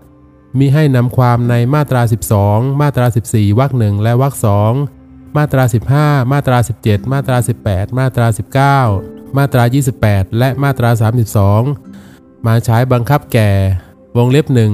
[0.58, 2.02] มีให้นำความในมาตรา
[2.40, 4.72] 12 มาตรา 14 วรรคหนึ่งและวรรคสอง
[5.36, 5.64] มาตรา
[5.96, 8.26] 15 มาตรา 17 มาตรา 18 มาตรา
[8.84, 9.64] 19 มาตรา
[10.00, 10.90] 28 และมาตรา
[11.64, 13.50] 32 มาใช้บังคับแก่
[14.16, 14.72] วงเล็บหนึ่ง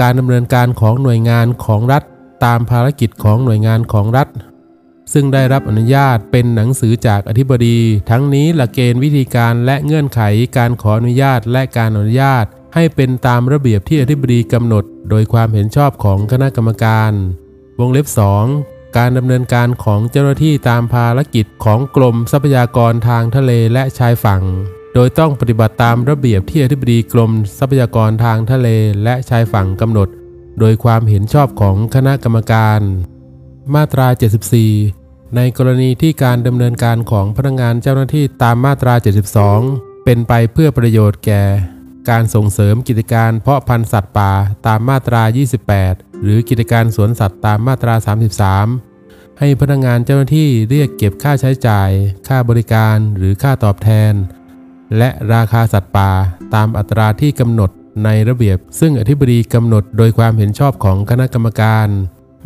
[0.00, 2.02] การดำเนินการของหน่วยงานของรัฐ
[2.44, 4.28] ตามภารกิจของหน่วยงานของรัฐ
[5.12, 7.78] ซึ่งได้รับอนุญาตเป็นหนังสือจากอธิบดี
[8.10, 10.20] ทั้งนี้หลักเกณฑ์วิธีการและเงื่อนไข
[10.56, 17.12] การขออนุญาตและการอนุญาต ให้เป็นตามระเบียบที่อธิบดีกำหนด โดยความเห็นชอบของคณะกรรมการ
[17.80, 18.06] วงเล็บ
[18.52, 24.42] 2 การดำเนินการของเจ้าหน้าที่ตามภารกิจของกรมทรัพยากรทางทะเลและชายฝั่ง
[24.94, 28.68] โดยต้องปฏิบัติตามระเบียบที่อธิบดีกรมทรัพยากรทางทะเล
[29.02, 30.08] และชายฝั่งกำหนด
[30.58, 32.80] โดยความเห็นชอบของคณะกรรมการ
[33.74, 34.08] มาตรา
[34.72, 38.94] 74 ในกรณีที่การดำเนินการของพนักงานเจ้าหน้าที่ตามมาตรา
[39.50, 41.42] 72 เป็นไปเพื่อประโยชน์แก่
[42.10, 44.32] การส่งเสริมกิจการเพาะพันธุ์สัตว์ป่า
[44.66, 45.22] ตามมาตรา
[45.72, 47.94] 28 หรือกิจการสวนสัตว์ตามมาตรา
[48.66, 51.90] 33 ให้พนักงานเจ้าหน้าที่เรียกเก็บค่าใช้จ่าย
[52.28, 54.12] ค่าบริการหรือค่าตอบแทน
[54.98, 56.10] และราคาสัตว์ป่า
[56.54, 57.70] ตามอัตราที่กำหนด
[58.04, 61.88] ในระเบียบ ซึ่งอธิบดีกำหนดโดยความเห็นชอบของคณะกรรมการ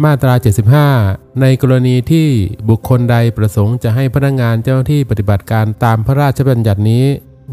[0.05, 0.35] มาตรา
[0.89, 2.29] 75 ในกรณีที่
[2.69, 7.05] บุคคลใดประสงค์จะให้พนักงานเจ้าหน้าที่ปฏิบัติการตามพระราชบัญญัตินี้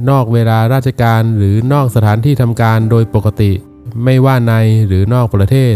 [0.10, 3.52] นอกเวลาราชการหรือนอกสถานที่ทำการโดยปกติ
[4.04, 4.54] ไม่ว่าใน
[4.88, 5.76] หรือนอกประเทศ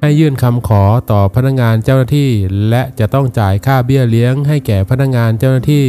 [0.00, 2.30] ให้ยื่นคำขอต่อพนักงานเจ้าหน้าที่
[2.68, 5.86] และจะต้องจ่ายค่าเบี้ยเลี้ยงให้แก่พนักงานเจ้าหน้าที่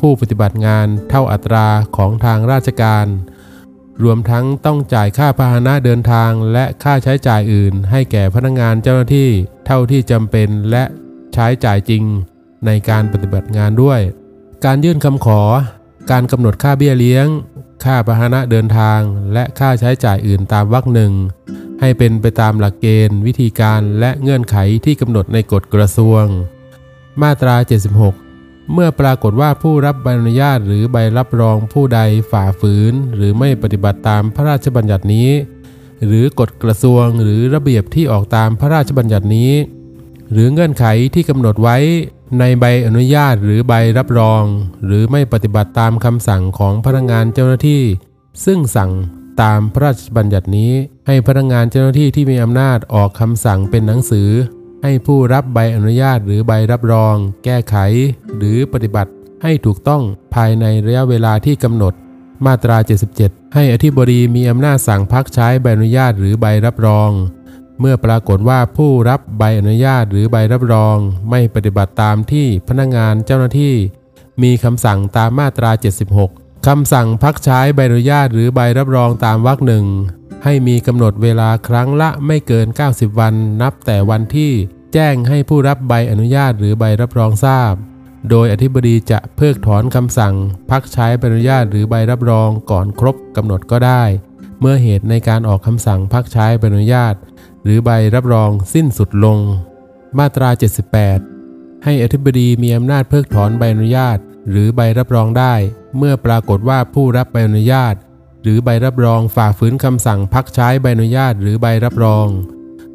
[0.00, 1.66] ผู้ปฏิบัติงานเท่าอัตรา
[1.96, 3.06] ของทางราชการ
[4.02, 9.30] รวมทั้งต้องจ่ายค่าพาหนะเดินทางและค่าใช้จ่ายอื่น ให้แก่พนักงานเจ้าหน้าที่
[9.66, 10.84] เท่าที่จำเป็นและ
[11.34, 12.02] ใช้จ่ายจริง
[12.66, 14.00] ในการปฏิบัติงานด้วย
[14.64, 15.40] การยื่นคำขอ
[16.10, 17.26] การกำหนดค่าเบี้ยเลี้ยง
[17.84, 19.00] ค่าพาหนะเดินทาง
[19.32, 21.12] และค่าใช้จ่ายอื่นตามวรรคหนึ่ง
[21.80, 26.24] ให้เป็นไปตามหลักเกณฑ์ วิธีการและเงื่อนไขที่กำหนดในกฎกระทรวง
[27.22, 27.56] มาตรา
[28.12, 35.28] 76 เมื่อปรากฏว่าผู้รับใบอนุญาตหรือใบรับรองผู้ใดฝ่าฝืน หรือไม่ปฏิบัติตามพระราชบัญญัตินี้
[36.06, 39.52] หรือกฎกระทรวงหรือระเบียบที่ออกตามพระราชบัญญัตินี้
[40.32, 41.76] หรือเงื่อนไขที่กำหนดไว้
[42.38, 44.42] ในใบอนุญาตหรือใบรับรอง
[44.84, 47.82] หรือไม่ปฏิบัติตามคำสั่งของพนักงานเจ้าหน้าที่
[48.44, 48.92] ซึ่งสั่ง
[49.42, 50.72] ตามพระราชบัญญัตินี้
[51.06, 54.30] ให้พนักงานเจ้าหน้าที่ที่มีอำนาจออกคำสั่งเป็นหนังสือ
[54.82, 57.76] ให้ผู้รับใบอนุญาตหรือใบรับรอง แก้ไข
[58.36, 59.12] หรือปฏิบัติ
[59.42, 60.02] ให้ถูกต้อง
[60.34, 61.94] ภายในระยะเวลาที่กำหนด
[62.46, 62.76] มาตรา
[63.16, 67.10] 77 ให้อธิบดีมีอำนาจสั่งพักใช้ใบอนุญาตหรือใบรับรอง
[67.80, 70.96] เมื่อปรากฏว่าผู้รับใบอนุญาตหรือใบรับรอง
[71.30, 73.74] ไม่ปฏิบัติตามที่พนักงานเจ้าหน้าที่
[74.42, 75.70] มีคำสั่งตามมาตรา
[76.18, 79.86] 76 คำสั่งพักใช้ใบอนุญาตหรือใบรับรองตามวรรคหนึ่ง
[80.44, 84.52] ให้มีกำหนดเวลาครั้งละไม่เกิน 90 วัน นับแต่วันที่
[84.94, 87.72] แจ้งให้ผู้รับใบอนุญาตหรือใบรับรองทราบ
[88.30, 90.34] โดยอธิบดีจะเพิกถอนคำสั่ง
[90.70, 94.02] พักใช้ใบอนุญาตหรือใบรับรองก่อนครบกำหนดก็ได้
[94.60, 97.14] เมื่อเหตุในการออกคำสั่งพักใช้ใบอนุญาต
[97.66, 99.38] หรือใบรับรองสิ้นสุดลง
[100.18, 100.50] มาตรา
[101.16, 104.18] 78 ให้อธิบดีมีอำนาจเพิกถอนใบอนุญาต
[104.50, 105.54] หรือใบรับรองได้
[105.96, 107.94] เมื่อปรากฏว่าผู้รับใบอนุญาต
[108.42, 112.26] หรือใบรับรองฝ่าฝืนคำสั่งพักใช้ใบอนุญาตหรือใบรับรอง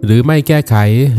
[0.05, 0.75] หรือไม่แก้ไข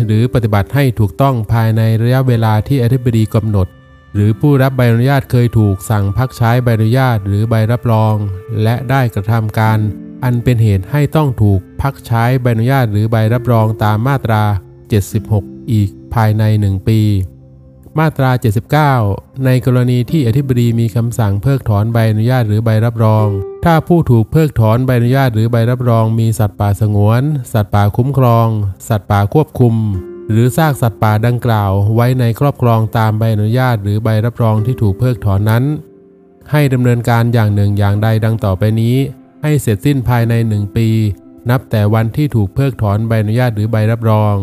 [0.06, 3.66] หรือปฏิบัติให้ถูกต้องภายในระยะเวลาที่อธิบดีกำหนด
[4.14, 8.14] หรือผู้รับใบอนุญาตเคยถูกสั่งพักใช้ใบอนุญาตหรือใบรับรอง
[8.62, 9.78] และได้กระทำการ
[10.24, 14.42] อันเป็นเหตุให้ต้องถูกพักใช้ใบอนุญาตหรือใบรับรองตามมาตรา
[15.08, 17.00] 76 อีกภายใน 1 ปี
[17.98, 18.30] มาตรา
[18.88, 23.26] 79 ในกรณีที่อธิบดีมีคำสั่งเพิกถอนใบอนุญาตหรือใบรับรอง
[23.64, 28.46] ถ้าผู้ถูกเพิกถอนใบอนุญาตหรือใบรับรองมีสัตว์ป่าสงวน สัตว์ป่าคุ้มครอง
[28.88, 29.74] สัตว์ป่าควบคุม
[30.30, 35.64] หรือซากสัตว์ป่าดังกล่าว ไว้ในครอบครองตามใบอนุญาตหรือใบรับรองที่ถูกเพิกถอนนั้น
[36.50, 38.96] ให้ดำเนินการอย่างหนึ่งอย่างใดดังต่อไปนี้
[39.42, 40.88] ให้เสร็จสิ้นภายใน1ปี
[41.50, 44.34] นับแต่วันที่ถูกเพิกถอนใบอนุญาตหรือใบรับรอง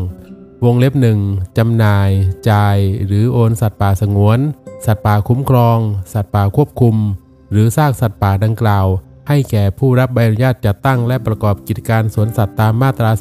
[0.66, 1.20] วงเล็บหนึ่ง
[1.58, 2.10] จำหน่าย
[2.50, 4.40] จ่าย หรือโอนสัตว์ป่าสงวน
[4.86, 5.78] สัตว์ป่าคุ้มครอง
[6.14, 6.96] สัตว์ป่าควบคุม
[7.52, 8.86] หรือซากสัตว์ป่าดังกล่าว
[9.28, 13.12] ให้แก่ผู้รับใบอนุญาตจัดตั้งและประกอบกิจการสวนสัตว์ตามมาตรา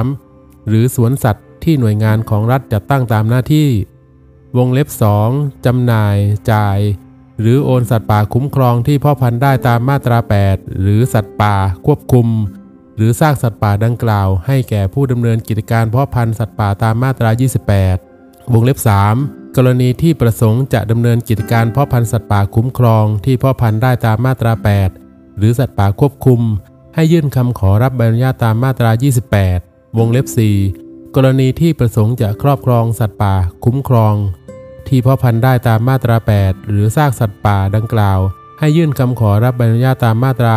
[0.00, 3.68] 33 หรือสวนสัตว์ที่หน่วยงานของรัฐจัดตั้งตามหน้าที่
[4.58, 4.88] วงเล็บ
[5.26, 6.16] 2จำหน่าย
[6.52, 6.78] จ่าย
[7.40, 11.54] หรือโอนสัตว์ป่าคุ้มครองที่พ่อพันธุ์ได้ตามมาตรา 8 หรือสัตว์ป่า
[11.86, 12.26] ควบคุม
[12.96, 17.30] หรือซากสัตว์ป่าดังกล่าว ให้แก่ผู้ดำเนินกิจการเพาะพันธุ์สัตว์ป่าตามมาตรา
[17.90, 18.78] 28 วงเล็บ
[19.16, 24.52] 3 กรณีที่ประสงค์จะดำเนินกิจการเพาะพันธุ์สัตว์ป่าคุ้มครองที่พ่อพันธุ์ได้ตามมาตรา
[24.96, 26.40] 8 หรือสัตว์ป่าควบคุม
[26.94, 28.90] ให้ยื่นคำขอรับใบอนุญาตตามมาตรา
[29.44, 30.26] 28 วงเล็บ
[30.70, 34.14] 4 กรณีที่ประสงค์จะครอบครองสัตว์ป่าคุ้มครอง
[34.90, 38.18] ที่พ่อพันธุ์ได้ตามมาตรา 8 หรือซากสัตว์ป่าดังกล่าว
[38.58, 40.56] ให้ยื่นคำขอรับใบอนุญาตตามมาตรา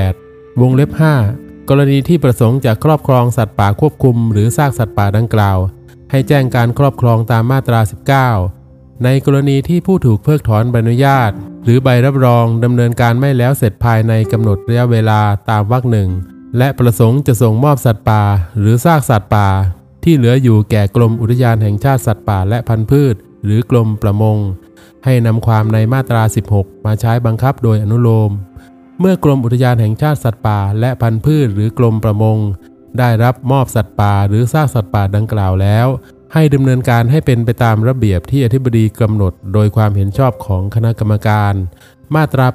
[0.00, 0.90] 18 วงเล็บ
[1.30, 5.58] 5 กรณีที่ประสงค์จะครอบครองสัตว์ป่าควบคุม หรือซากสัตว์ป่าดังกล่าว
[6.10, 7.80] ให้แจ้งการครอบครองตามมาตรา
[8.42, 11.30] 19 ในกรณีที่ผู้ถูกเพิกถอนใบอนุญาต
[11.64, 16.08] หรือใบรับรองดำเนินการไม่แล้วเสร็จภายในกำหนดระยะเวลาตามวรรคหนึ่ง
[16.58, 18.22] และประสงค์จะส่งมอบสัตว์ป่า
[18.58, 19.48] หรือซากสัตว์ป่า
[20.04, 24.38] ที่เหลืออยู่แก่กรมอุทยานแห่งชาติสัตว์ป่าและพันธุ์พืช หรือกรมประมง
[25.04, 26.22] ให้นำความในมาตรา
[26.54, 28.30] 16 มาใช้บังคับโดยอนุโลม
[29.00, 32.38] เมื่อกรมอุทยานแห่งชาติสัตว์ป่า และพันธุ์พืชหรือกรมประมง
[32.98, 35.86] ได้รับมอบสัตว์ป่าหรือซากสัตว์ป่าดังกล่าวแล้ว
[36.32, 41.54] ให้ดำเนินการให้เป็นไปตามระเบียบที่อธิบดีกำหนด โดยความเห็นชอบของคณะกรรมการ
[42.14, 42.46] มาตรา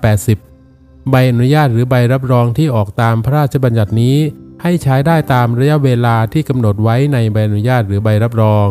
[0.52, 4.18] 80 ใบอนุญาตหรือใบรับรองที่ออกตามพระราชบัญญัตินี้
[4.64, 8.68] ให้ใช้ได้ตามระยะเวลาที่กำหนดไว้ในใบอนุญาตหรือใบรับรอง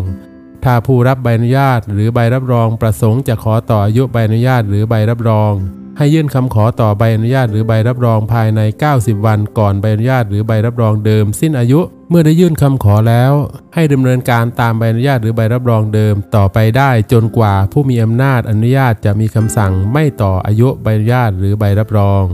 [0.64, 5.52] ถ้าผู้รับใบอนุญาตหรือใบรับรองประสงค์จะขอต่ออายุใบอนุญาตหรือใบรับรอง
[5.98, 8.60] ให้ยื่นคำขอต่อใบอนุญาตหรือใบรับรองภายใน
[8.94, 13.32] 90 วันก่อนใบอนุญาตหรือใบรับรองเดิม สิ้นอายุ เมื่อได้ยื่นคำขอแล้ว
[13.74, 22.24] ให้ดำเนินการตามใบอนุญาตหรือใบรับรองเดิม ต่อไปได้จนกว่าผู้มีอำนาจอนุญาตจะมีคำสั่งไม่ต่ออายุใบอนุญาตหรือใบรับรอง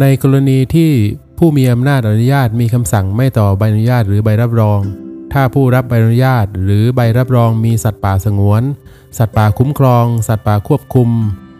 [0.00, 0.90] ในกรณีที่
[1.38, 4.80] ผู้มีอำนาจอนุญาตมีคำสั่งไม่ต่อใบอนุญาตหรือใบรับรอง
[5.32, 8.62] ถ้าผู้รับใบอนุญาต หรือใบรับรองมีสัตว์ป่าสงวน
[9.18, 11.10] สัตว์ป่าคุ้มครอง สัตว์ป่าควบคุม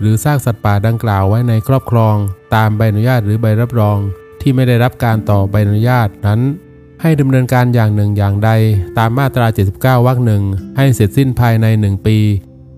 [0.01, 2.17] หรือซากสัตว์ป่าดังกล่าวไว้ในครอบครอง
[2.55, 3.97] ตามใบอนุญาตหรือใบรับรอง
[4.41, 6.41] ที่ไม่ได้รับการต่อใบอนุญาตนั้น
[7.03, 8.51] ให้ดำเนินการอย่างหนึ่งอย่างใด
[8.99, 10.43] ตามมาตรา 79 วรรคหนึ่ง
[10.77, 12.19] ให้เสร็จสิ้นภายใน 1 ปี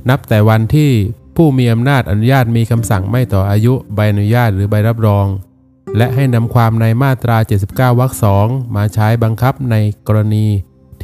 [0.08, 0.90] นับแต่วันที่
[1.36, 5.26] ผู้มีอำนาจอนุญาตมีคำสั่งไม่ต่ออายุใบอนุญาตหรือใบรับรอง
[5.96, 7.36] และให้นำความในมาตรา
[7.68, 9.76] 79 วรรคสองมาใช้บังคับใน
[10.08, 10.46] กรณี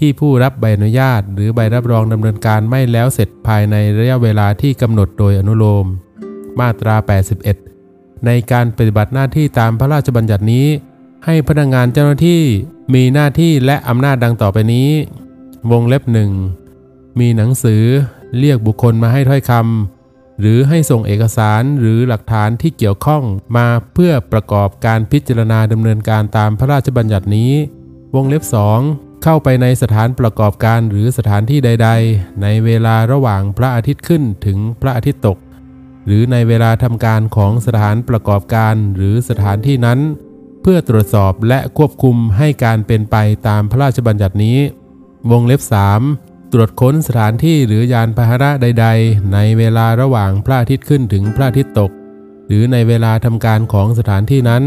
[0.00, 5.86] ที่ผู้รับใบอนุญาต หรือใบรับรองดำเนินการไม่แล้วเสร็จภายในระยะเวลาที่กำหนดโดยอนุโลม
[6.60, 6.96] มาตรา
[7.60, 10.66] 81 ในการปฏิบัติหน้าที่ตามพระราชบัญญัตินี้
[11.24, 12.42] ให้พนักงานเจ้าหน้าที่
[12.94, 14.88] มีหน้าที่และอำนาจดังต่อไปนี้
[15.70, 16.30] วงเล็บหนึ่ง
[17.20, 17.84] มีหนังสือ
[18.38, 23.22] เรียกบุคคลมาให้ถ้อยคำหรือให้ส่งเอกสารหรือหลักฐานที่เกี่ยวข้อง
[23.56, 27.52] มาเพื่อประกอบการพิจารณาดำเนินการตามพระราชบัญญัตินี้
[28.14, 35.38] วงเล็บ2 เข้าไปในสถานประกอบการหรือสถานที่ใด ๆ ในเวลาระหว่างพระอาทิตย์ขึ้นถึงพระอาทิตย์ตก
[36.06, 40.00] หรือในเวลาทำการของสถานประกอบการหรือสถานที่นั้น
[40.62, 43.16] เพื่อตรวจสอบและควบคุมให้การเป็นไป
[43.48, 44.58] ตามพระราชบัญญัตินี้
[45.30, 45.62] วงเล็บ
[46.06, 51.90] 3 ตรวจค้นสถานที่หรือยานพาหนะใด ๆ ในเวลาระหว่างพระอาทิตย์ขึ้นถึงพระอาทิตย์ตก
[52.46, 54.64] หรือในเวลาทำการของสถานที่นั้น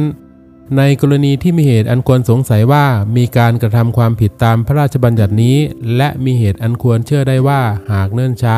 [0.77, 2.85] ในกรณีที่มีเหตุอันควรสงสัยว่า
[3.17, 5.57] มีการกระทำความผิดตามพระราชบัญญัตินี้
[5.95, 8.57] และมีเหตุอันควรเชื่อได้ว่าหากเนิ่นช้า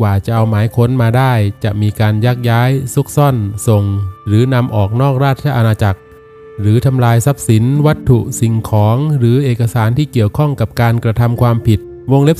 [0.00, 1.32] กว่าจะเอาหมายค้นมาได้
[1.64, 3.36] จะมีการยักย้าย ซุกซ่อน
[3.68, 3.84] ส่ง
[4.26, 6.00] หรือนำออกนอกราชอาณาจักร
[6.60, 11.78] หรือทำลายทรัพย์สิน วัตถุสิ่งของ หรือเอกสารที่เกี่ยวข้องกับการกระทำความผิด
[12.12, 12.38] วงเล็บ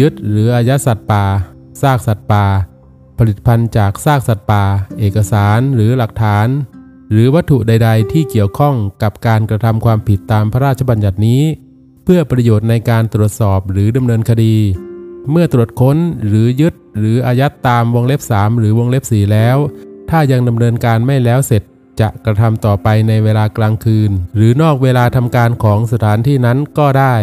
[0.00, 1.24] ยึดหรืออายัดสัตว์ป่า
[1.82, 2.44] ซากสัตว์ป่า
[3.18, 4.64] ผลิตภัณฑ์จากซากสัตว์ป่า
[4.98, 6.46] เอกสารหรือหลักฐาน
[7.10, 11.42] หรือวัตถุใด ๆ ที่เกี่ยวข้องกับการกระทำความผิดตามพระราชบัญญัตินี้
[12.04, 14.56] เพื่อประโยชน์ในการตรวจสอบหรือดำเนินคดี
[15.30, 19.56] เมื่อตรวจค้นหรือยึดหรืออายัดตามวงเล็บ 3 หรือวงเล็บ 4 แล้ว
[20.10, 21.62] ถ้ายังดำเนินการไม่แล้วเสร็จ
[22.00, 27.14] จะกระทำต่อไปในเวลากลางคืน หรือนอกเวลาทำการของสถานที่นั้นก็ได้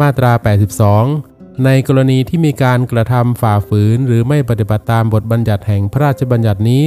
[0.00, 0.32] มาตรา
[0.98, 6.84] 82 ในกรณีที่มีการกระทำฝ่าฝืนหรือไม่ปฏิบัติตามบทบัญญัติแห่งพระราชบัญญัตินี้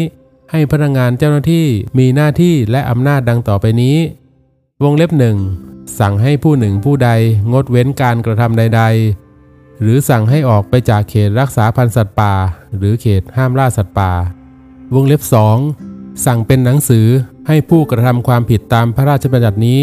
[0.56, 3.98] ให้พนักงานเจ้าหน้าที่มีหน้าที่และอำนาจดังต่อไปนี้
[4.84, 5.38] วงเล็บหนึ่ง
[6.00, 7.10] สั่งให้ผู้หนึ่งผู้ใด
[7.52, 8.84] งดเว้นการกระทำใด
[9.32, 12.34] ๆ หรือสั่งให้ออกไปจากเขตรักษาพันธุ์สัตว์ป่า
[12.78, 14.12] หรือเขตห้ามล่าสัตว์ป่า
[14.94, 15.58] วงเล็บสอง
[16.26, 17.08] สั่งเป็นหนังสือ
[17.48, 19.82] ให้ผู้กระทำความผิดตามพระราชบัญญัตินี้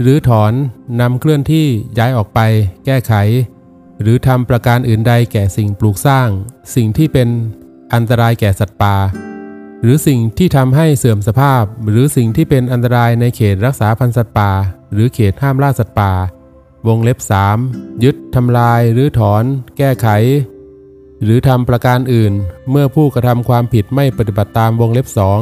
[0.00, 0.52] หรือถอน
[1.00, 1.66] นำเคลื่อนที่
[1.98, 2.40] ย้ายออกไป
[2.84, 3.12] แก้ไข
[4.00, 6.28] หรือทำประการอื่นใดแก่สิ่งปลูกสร้าง
[6.74, 7.28] สิ่งที่เป็น
[7.92, 8.96] อันตรายแก่สัตว์ป่า
[9.82, 14.50] หรือสิ่งที่ทำให้เสื่อมสภาพ หรือสิ่งที่เป็นอันตรายในเขตรักษาพันธุ์สัตว์ป่า
[14.92, 16.12] หรือเขตห้ามล่าสัตว์ป่า
[16.86, 17.18] วงเล็บ
[17.60, 19.44] 3 ยึดทำลายหรือถอน
[19.78, 20.08] แก้ไข
[21.22, 22.32] หรือทำประการอื่น
[22.70, 25.40] เมื่อผู้กระทำความผิดไม่ปฏิบัติตามวงเล็บสอง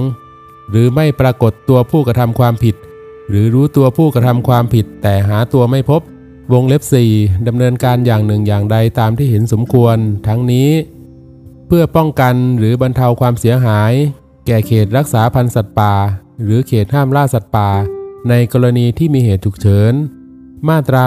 [0.70, 2.76] หรือไม่ปรากฏตัวผู้กระทำความผิด
[3.28, 6.00] หรือรู้ตัวผู้กระทำความผิด แต่หาตัวไม่พบ
[6.52, 6.82] วงเล็บ
[7.14, 10.70] 4ดำเนินการอย่างหนึ่งอย่างใดตามที่เห็นสมควร ทั้งนี้
[11.66, 13.92] เพื่อป้องกันหรือบรรเทาความเสียหาย
[14.46, 15.94] แก่เขตรักษาพันธุ์สัตว์ป่า
[16.42, 17.68] หรือเขตห้ามล่าสัตว์ป่า
[18.28, 19.94] ในกรณีที่มีเหตุฉุกเฉิน
[20.68, 21.02] มาตรา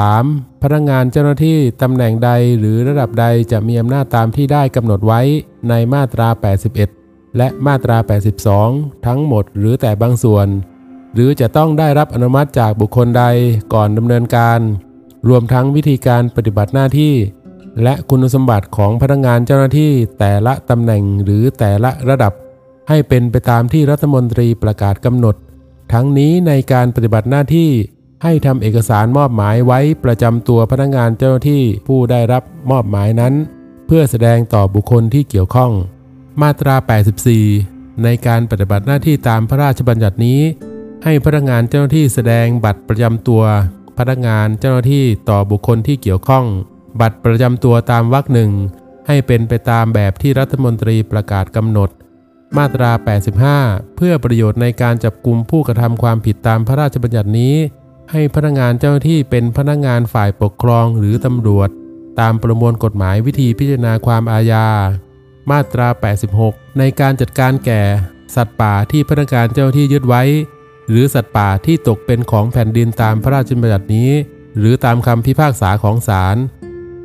[0.00, 5.20] 83 พนักงานเจ้าหน้าที่ตำแหน่งใดหรือระดับใดจะมีอำนาจตามที่ได้กำหนดไว้
[5.68, 6.28] ในมาตรา
[6.82, 7.96] 81 และมาตรา
[8.52, 10.46] 82 ทั้งหมดหรือแต่บางส่วน
[11.14, 13.24] หรือจะต้องได้รับอนุมัติจากบุคคลใด
[13.74, 14.58] ก่อนดำเนินการ
[15.28, 17.14] รวมทั้งวิธีการปฏิบัติหน้าที่
[17.82, 22.32] และคุณสมบัติของพนักงานเจ้าหน้าที่แต่ละตำแหน่งหรือแต่ละระดับ
[22.88, 25.36] ให้เป็นไปตามที่รัฐมนตรีประกาศกำหนด
[25.92, 27.70] ทั้งนี้ในการปฏิบัติหน้าที่
[28.22, 33.34] ให้ทำเอกสารมอบหมายไว้ประจำตัวพนักงานเจ้าหน้าที่ผู้ได้รับมอบหมายนั้น
[33.86, 35.72] เพื่อแสดงต่อบุคคลที่เกี่ยวข้อง
[36.42, 36.76] มาตรา
[37.38, 40.40] 84 ในการปฏิบัติหน้าที่ตามพระราชบัญญัตินี้
[41.04, 43.42] ให้พนักงานเจ้าหน้าที่แสดงบัตรประจำตัว
[43.98, 46.44] พนักงานเจ้าหน้าที่ต่อบุคคลที่เกี่ยวข้อง
[47.00, 48.50] บัตรประจำตัวตามวรรคหนึ่ง
[49.06, 51.90] ให้เป็นไปตามแบบที่รัฐมนตรีประกาศกำหนด
[52.56, 52.90] มาตรา
[53.44, 57.54] 85 เพื่อประโยชน์ในการจับกลุ่มผู้กระทำความผิดตามพระราชบัญญัตินี้
[58.10, 61.68] ให้พนักงานเจ้าหน้าที่เป็นพนักงานฝ่ายปกครองหรือตำรวจ
[62.20, 64.66] ตามประมวลกฎหมายวิธีพิจารณาความอาญา
[65.50, 65.88] มาตรา
[66.32, 67.82] 86 ในการจัดการแก่
[68.34, 70.22] สัตว์ป่าที่พนักงานเจ้าหน้าที่ยึดไว้
[70.88, 74.10] หรือสัตว์ป่าที่ตกเป็นของแผ่นดินตามพระราชบัญญัตินี้
[74.58, 76.36] หรือตามคำพิพากษาของศาล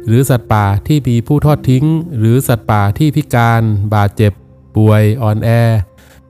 [0.06, 1.86] หรือสัตว์ป่าที่มีผู้ทอดทิ้ง
[2.20, 3.62] หรือสัตว์ป่าที่พิการ
[3.96, 4.34] บาดเจ็บ
[4.78, 5.50] ป่วยอ่อนแอ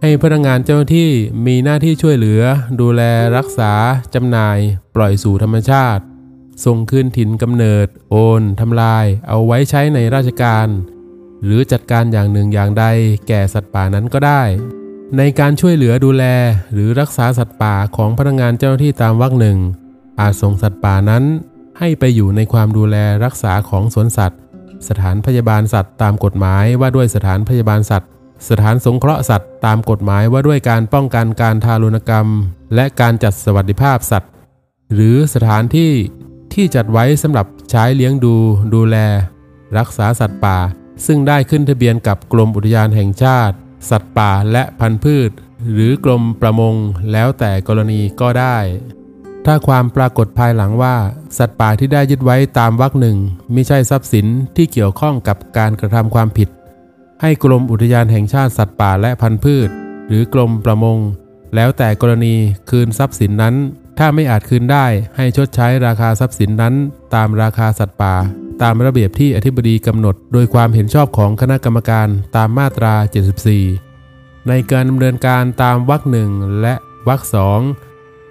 [0.02, 1.12] ให้พนักงานเจ้าหน้าที่
[1.46, 2.42] มีหน้าที่ช่วยเหลือ
[2.82, 3.02] ดูแล
[3.38, 3.72] รักษา
[4.14, 4.58] จำหน่าย
[4.96, 6.04] ปล่อยสู่ธรรมชาติ
[6.66, 10.68] ส่งคืนถิ่นกำเนิด โอนทำลาย เอาไว้ใช้ในราชการ
[11.44, 12.86] หรือจัดการอย่างหนึ่งอย่างใด
[13.28, 14.44] แก่สัตว์ป่านั้นก็ได้
[15.18, 16.24] ในการช่วยเหลือดูแล
[16.74, 19.58] หรือรักษาสัตว์ป่าของพนักงานเจ้าหน้าที่ตามวรรคหนึ่ง
[20.20, 21.24] อาจส่งสัตว์ป่านั้น
[21.80, 24.40] ให้ไปอยู่ในความดูแลรักษาของสวนสัตว์
[24.88, 28.10] สถานพยาบาลสัตว์ตามกฎหมายว่าด้วยสถานพยาบาลสัตว์
[28.50, 32.28] สถานสงเคราะห์สัตว์ตามกฎหมายว่าด้วยการป้องกันการทารุณกรรม
[32.76, 34.32] และการจัดสวัสดิภาพสัตว์
[34.93, 35.91] หรือสถานที่
[36.54, 38.36] ที่จัดไว้สำหรับใช้เลี้ยงดู
[38.73, 38.97] ดูแล
[39.78, 40.58] รักษาสัตว์ป่า
[41.06, 43.56] ซึ่งได้ขึ้นทะเบียนกับกรมอุทยานแห่งชาติ
[43.89, 45.32] สัตว์ป่าและพันธุ์พืช
[45.71, 46.76] หรือกรมประมง
[47.12, 48.58] แล้วแต่กรณีก็ได้
[49.45, 50.95] ถ้าความปรากฏภายหลังว่า
[51.38, 53.17] สัตว์ป่าที่ได้ยึดไว้ตามวรรคหนึ่ง
[53.54, 56.50] ไม่ใช่ทรัพย์สินที่เกี่ยวข้องกับการกระทำความผิด
[57.21, 59.69] ให้กรมอุทยานแห่งชาติสัตว์ป่าและพันธุ์พืช
[60.08, 60.99] หรือกรมประมง
[61.56, 62.36] แล้วแต่กรณี
[62.69, 63.56] คืนทรัพย์สินนั้น
[63.97, 66.73] ถ้าไม่อาจคืนได้ให้ชดใช้ราคาทรัพย์สินนั้น
[67.15, 68.15] ตามราคาสัตว์ป่า
[68.62, 72.93] ตามระเบียบที่อธิบดีกำหนด โดยความเห็นชอบของคณะกรรมการตามมาตรา
[73.71, 76.30] 74 ในการดำเนินการตามวรรคหนึ่ง
[76.62, 76.73] และ
[77.08, 77.60] วรรคสอง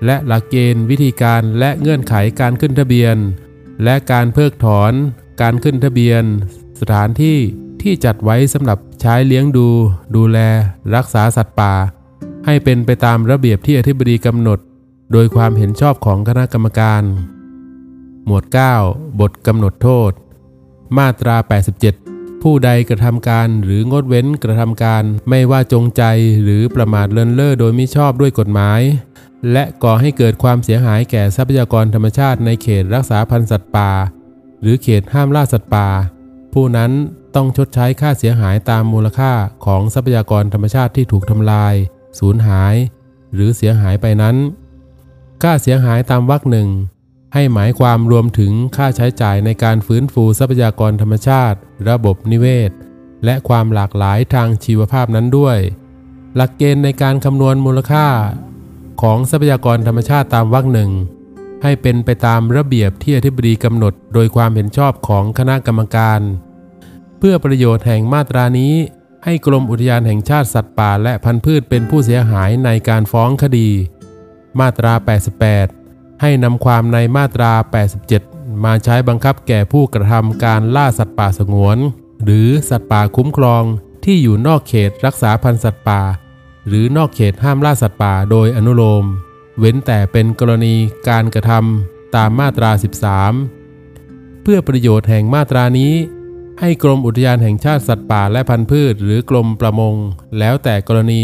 [0.07, 3.17] และหลักเกณฑ์วิธีการและเงื่อนไขการขึ้นทะเบียน
[3.85, 4.93] และการเพิกถอน
[5.43, 6.23] การขึ้นทะเบียน
[6.81, 7.39] สถานที่
[7.89, 9.69] ที่จัดไว้สำหรับใช้เลี้ยงดู
[10.17, 10.39] ดูแล
[10.95, 11.73] รักษาสัตว์ป่า
[12.47, 14.59] ให้เป็นไปตามระเบียบที่อธิบดีกำหนด
[15.13, 17.03] โดยความเห็นชอบของคณะกรรมการ
[18.27, 18.45] หมวด
[18.83, 20.11] 9 บทกำหนดโทษ
[20.99, 21.37] มาตรา
[21.89, 26.03] 87 ผู้ใดกระทำการหรืองดเว้นกระทำการไม่ว่าจงใจ
[26.43, 28.81] หรือประมาทเลินเล่อโดยไม่ชอบด้วยกฎหมาย
[29.53, 33.91] และก่อให้เกิดความเสียหายแก่ทรัพยากรธรรมชาติในเขตรักษาพันธุ์สัตว์ป่า
[34.61, 35.89] หรือเขตห้ามล่าสัตว์ป่า
[36.53, 36.93] ผู้นั้น
[37.37, 39.33] ต้องชดใช้ค่าเสียหายตามมูลค่า
[39.65, 41.75] ของทรัพยากรธรรมชาติที่ถูกทำลาย
[42.19, 42.75] สูญหาย
[43.35, 44.37] หรือเสียหายไปนั้น
[45.43, 46.69] ค่าเสียหายตามวรรคหนึ่ง
[47.35, 52.71] ให้หมายความรวมถึงค่าใช้จ่ายในการฟื้นฟูทรัพยากรธรรมชาติ ระบบนิเวศ
[53.25, 55.59] และความหลากหลายทางชีวภาพนั้นด้วย
[56.37, 58.07] หลักเกณฑ์ในการคำนวณมูลค่า
[59.03, 60.91] ของทรัพยากรธรรมชาติตามวรรคหนึ่ง
[61.63, 66.21] ให้เป็นไปตามระเบียบที่อธิบดีกำหนด โดยความเห็นชอบของคณะกรรมการ
[67.19, 68.75] เพื่อประโยชน์แห่งมาตรานี้
[69.25, 73.71] ให้กรมอุทยานแห่งชาติสัตว์ป่าและพันธุ์พืชเป็นผู้เสียหายในการฟ้องคดี
[74.61, 74.93] มาตรา
[75.57, 77.53] 88 ให้นำความในมาตรา
[78.09, 81.79] 87 มาใช้บังคับแก่ผู้กระทำการล่าสัตว์ป่าสงวน
[82.25, 83.63] หรือสัตว์ป่าคุ้มครอง
[84.05, 86.01] ที่อยู่นอกเขตรักษาพันธุ์สัตว์ป่า
[86.67, 89.05] หรือนอกเขตห้ามล่าสัตว์ป่าโดยอนุโลม
[89.59, 90.75] เว้นแต่เป็นกรณี
[91.09, 92.71] การกระทำตามมาตรา
[93.57, 95.93] 13 เพื่อประโยชน์แห่งมาตรานี้
[96.61, 99.95] ให้กรมอุทยานแห่งชาติสัตว์ป่าและพันธุ์พืช หรือกรมประมง
[100.39, 101.23] แล้วแต่กรณี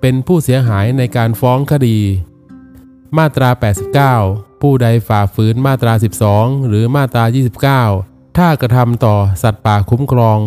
[0.00, 1.98] เป็นผู้เสียหายในการฟ้องคดี
[3.18, 3.50] มาตรา
[4.06, 5.92] 89 ผู้ใดฝ่าฝืนมาตรา
[6.30, 7.24] 12 หรือมาตรา
[7.80, 10.38] 29 ถ้ากระทำต่อสัตว์ป่าคุ้มครอง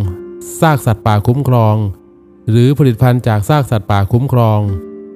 [0.62, 1.76] ซากสัตว์ป่าคุ้มครอง
[2.50, 4.60] หรือผลิตภัณฑ์จากซากสัตว์ป่าคุ้มครอง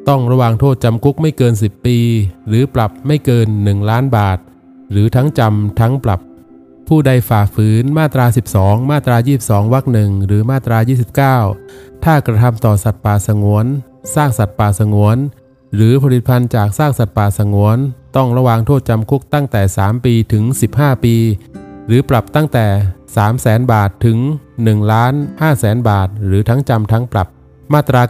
[0.10, 1.98] ต้องระวางโทษจำคุกไม่เกิน 10 ปี
[2.48, 4.38] หรือปรับไม่เกิน 1 ล้านบาท
[4.92, 6.20] หรือทั้งจำทั้งปรับ
[6.88, 8.26] ผู้ใดฝ่าฝืนมาตรา
[8.58, 10.78] 12 มาตรา 22 วรรคหนึ่งหรือมาตรา
[11.42, 13.66] 29 ถ้ากระทำต่อสัตว์ป่าสงวน
[14.16, 15.18] สร้างสัตว์ป่าสงวน
[15.76, 17.78] หรือผลิตภัณฑ์จากสร้างสัตว์ป่าสงวน
[18.16, 20.44] ต้องระวางโทษจำคุกตั้งแต่ 3 ปีถึง
[20.76, 21.16] 15 ปี
[21.88, 22.66] หรือปรับตั้งแต่
[23.16, 24.18] 3 0 0แสนบาทถึง
[24.56, 27.28] 1ล้าน5แสนบาท หรือทั้งจำทั้งปรับ
[27.74, 28.02] มาตรา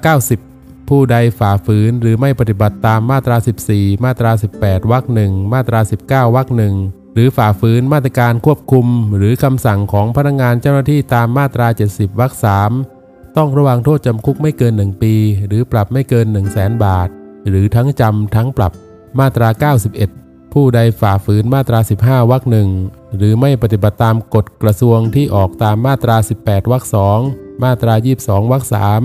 [0.41, 3.37] 90ผู้ใดฝ่าฝืนหรือไม่ปฏิบัติตามมาตรา
[3.69, 6.75] 14 มาตรา 18 วรรคหนึ่ง มาตรา 19 วรรคหนึ่ง
[7.15, 12.71] หรือฝ่าฝืนมาตรการควบคุม หรือคำสั่งของพนักงานเจ้าหน้าที่ตามมาตรา 70 วรรคสาม
[13.37, 15.15] ต้องระวังโทษจำคุกไม่เกิน 1 ปี
[15.47, 17.09] หรือปรับไม่เกิน 1 0 0 0 0แสนบาท
[17.49, 18.73] หรือทั้งจำทั้งปรับ
[19.19, 19.49] มาตรา
[20.01, 22.69] 91 ผู้ใดฝ่าฝืนมาตรา 15 วรรคหนึ่ง
[23.15, 27.19] หรือไม่ปฏิบัติตามกฎกระทรวงที่ออกตามมาตรา 18 วรรคสอง
[27.63, 29.01] มาตรา 22 วรรคสาม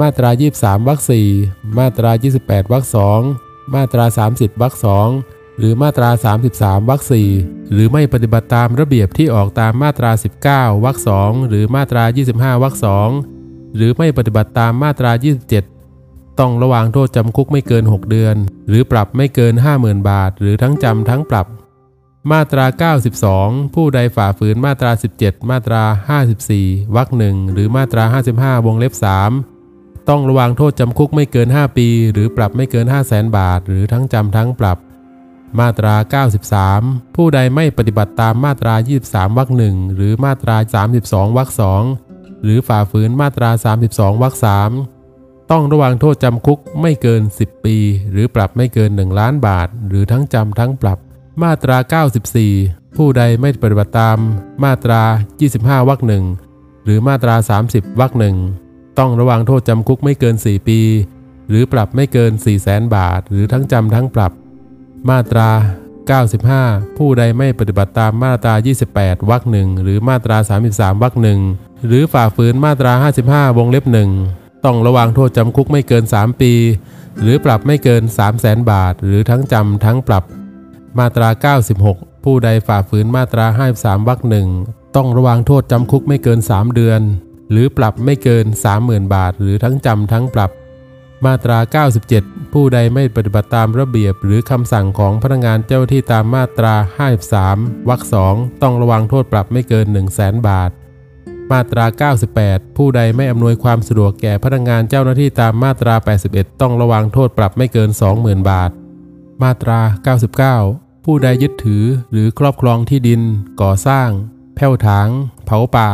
[0.00, 1.00] มาตรา 23 วรรค
[1.38, 2.10] 4มาตรา
[2.42, 2.84] 28 วรรค
[3.28, 4.04] 2มาตรา
[4.34, 6.10] 30 วรรค2 หรือมาตรา
[6.50, 7.00] 33วรรค
[7.36, 10.10] 4หรือไม่ปฏิบัติตามระเบียบที่ออกตามมาตรา
[10.48, 12.74] 19วรรค2หรือมาตรา 25วรรค
[13.24, 15.10] 2หรือไม่ปฏิบัติตามมาตรา
[15.76, 18.36] 27 ต้องระวางโทษจำคุกไม่เกิน 6 เดือน
[18.68, 21.46] หรือปรับไม่เกิน 50,000 บาท หรือทั้งจำทั้งปรับ
[22.32, 22.90] มาตรา
[23.20, 24.90] 92 ผู้ใดฝ่าฝืนมาตรา
[25.20, 25.82] 17 มาตรา
[26.40, 28.04] 54วรรคหนึ่งหรือมาตรา
[28.36, 28.94] 55 วงเล็บ
[29.50, 34.78] 3 ต้องระวังโทษจำคุกไม่เกิน 5 ปี หรือปรับไม่เกิน 5 0 0แสนบาท หรือทั้งจำทั้งปรับ
[35.60, 36.22] มาตรา
[36.70, 38.74] 93 ผู้ใดไม่ปฏิบัติตามมาตรา
[39.06, 40.56] 23 วรรคหนึ่งหรือมาตรา
[40.96, 41.82] 32 วรรคสอง
[42.42, 43.50] หรือฝ่าฝืนมาตรา
[43.86, 44.70] 32 วรรคสาม
[45.50, 47.76] ต้องระวังโทษจำคุกไม่เกิน 10 ปี
[48.10, 50.98] หรือปรับไม่เกิน 1 ล้านบาท หรือทั้งจำทั้งปรับ
[51.42, 51.76] มาตรา
[52.36, 54.18] 94 ผู้ใดไม่ปฏิบัติตาม
[54.64, 55.02] มาตรา
[55.44, 56.24] 25 วรรคหนึ่ง
[56.84, 57.34] หรือมาตรา
[57.68, 58.36] 30 วรรคหนึ่ง
[58.98, 60.80] ต้องระวังโทษจำคุกไม่เกิน 4 ปี
[61.48, 64.32] หรือปรับไม่เกิน 4 0 0แสนบาท หรือทั้งจำทั้งปรับ
[65.10, 65.48] มาตรา
[66.22, 68.54] 95 ผู้ใดไม่ปฏิบัติตามมาตรา
[68.90, 70.36] 28 วรรคหนึ่งหรือมาตรา
[70.70, 71.40] 33 วรรคหนึ่ง
[71.86, 72.92] หรือฝ่าฝืนมาตรา
[73.24, 74.10] 55 วงเล็บหนึ่ง
[74.64, 76.52] ต้องระวังโทษจำคุกไม่เกิน 3 ปี
[77.20, 80.24] หรือปรับไม่เกิน 3 0 0แสนบาท หรือทั้งจำทั้งปรับ
[80.98, 81.28] มาตรา
[81.76, 84.48] 96 ผู้ใดฝ่าฝืนมาตรา 53 วรรคหนึ่ง
[84.96, 87.00] ต้องระวังโทษจำคุกไม่เกิน 3 เดือน
[87.50, 88.46] หรือปรับไม่เกิน
[88.78, 90.50] 30,000 บาท หรือทั้งจำทั้งปรับ
[91.26, 96.74] มาตรา 97 ผู้ใดไม่ปฏิบัติตามระเบียบ หรือคำสั่งของพนักงานเจ้าที่ตามมาตรา
[97.30, 100.70] 53 วรรคสองต้องระวังโทษปรับไม่เกิน 1 0 0 0 0แสนบาท
[101.52, 105.94] มาตรา 98 ผู้ใดไม่อำนวยความสะดวกแก่พนักงานเจ้าหน้าที่ตามมาตรา
[106.28, 108.70] 81 ต้องระวังโทษปรับไม่เกิน 20,000 บาท
[109.42, 109.80] มาตรา
[110.62, 113.20] 99 ผู้ใดยึดถือหรือครอบครองที่ดิน
[113.62, 114.08] ก่อสร้าง
[114.54, 115.08] แผ่วถาง
[115.46, 115.90] เผาป่า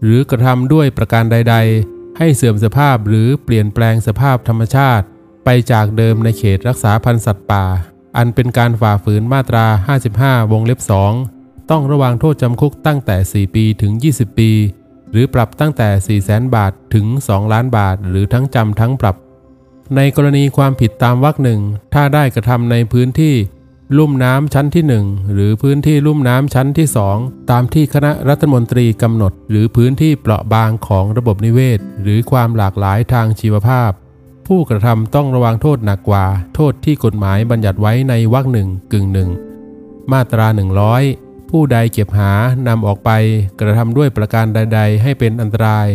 [0.00, 5.06] หรือกระทำด้วยประการใด ๆ ให้เสื่อมสภาพหรือเปลี่ยนแปลงสภาพธรรมชาติ
[5.44, 7.64] ไปจากเดิมในเขตรักษาพันธุ์สัตว์ป่า
[8.16, 9.66] อันเป็นการฝ่าฝืนมาตรา
[10.08, 10.80] 55 วงเล็บ
[11.24, 14.50] 2 ต้องระวังโทษจำคุกตั้งแต่ 4 ปีถึง 20 ปี
[15.10, 19.16] หรือปรับตั้งแต่ 4 0 0แสนบาทถึง 2 ล้านบาท หรือทั้งจำทั้งปรับ
[19.96, 21.60] ในกรณีความผิดตามวรรคหนึ่ง
[21.94, 23.34] ถ้าได้กระทำในพื้นที่
[23.98, 26.86] ลุ่มน้ำชั้นที่ 1 หรือพื้นที่ลุ่มน้ำชั้นที่
[27.18, 33.90] 2 ตามที่คณะรัฐมนตรีกำหนด หรือพื้นที่เปราะบางของระบบนิเวศ หรือความหลากหลายทางชีวภาพ
[34.46, 39.30] ผู้กระทำต้องระวังโทษหนักกว่า โทษที่กฎหมายบัญญัติไว้ในวรรคหนึ่งกึ่งหนึ่ง
[40.12, 40.46] มาตรา
[40.98, 42.32] 100 ผู้ใดเก็บหา
[42.68, 43.10] นำออกไป
[43.60, 45.88] กระทำด้วยประการใด ๆ ให้เป็นอันตราย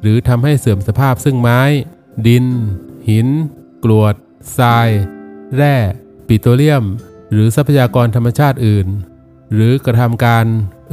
[0.00, 1.60] หรือทำให้เสื่อมสภาพซึ่งไม้
[2.26, 2.46] ดิน
[3.08, 3.28] หิน
[3.84, 4.14] กรวด
[4.58, 4.88] ทราย
[5.56, 5.76] แร่
[6.26, 6.84] ปิโตรเลียม
[7.34, 8.88] หรือทรัพยากรธรรมชาติอื่น
[9.54, 10.44] หรือกระทำการ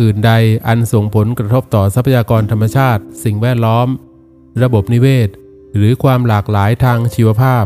[0.02, 0.32] อื่นใด
[0.68, 3.88] อันส่งผลกระทบต่อทรัพยากรธรรมชาติ สิ่งแวดล้อม
[4.64, 5.30] ระบบนิเวศ
[5.76, 7.66] หรือความหลากหลายทางชีวภาพ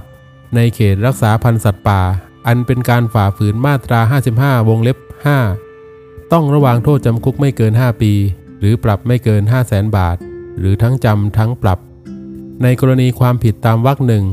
[0.56, 2.02] ในเขตรักษาพันธุ์สัตว์ป่า
[2.48, 4.00] อันเป็นการฝ่าฝืนมาตรา
[4.36, 4.98] 55 วงเล็บ
[5.64, 8.14] 5 ต้องระวางโทษจำคุกไม่เกิน 5 ปี
[8.60, 10.18] หรือปรับไม่เกิน 5 0 0แสนบาท
[10.60, 11.80] หรือทั้งจำทั้งปรับ
[12.64, 14.26] ในกรณีความผิดตามวรรคหนึ่ง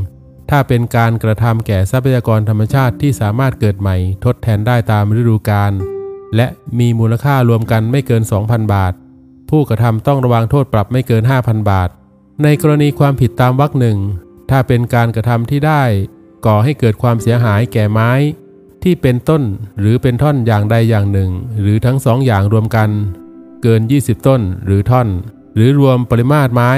[0.55, 5.73] ถ้าเป็นการกระทำแก่ทรัพยากรธรรมชาติที่สามารถเกิดใหม่ ทดแทนได้ตามฤดูกาล
[6.37, 6.47] และ
[6.79, 8.93] มีมูลค่ารวมกันไม่เกิน 2,000 บาท
[9.51, 11.89] ผู้กระทำต้องระวังโทษปรับไม่เกิน 5,000 บาท
[12.43, 13.99] ในกรณีความผิดตามวรรคหนึ่ง
[14.51, 15.83] ถ้าเป็นการกระทำที่ได้
[16.47, 18.11] ก่อให้เกิดความเสียหายแก่ไม้
[18.83, 19.43] ที่เป็นต้น
[19.79, 21.31] หรือเป็นท่อนอย่างใดอย่างหนึ่ง
[21.61, 22.89] หรือทั้งสองอย่างรวมกัน
[23.63, 25.09] เกิน 20 ต้นหรือท่อน
[25.55, 26.71] หรือรวมปริมาตรไม้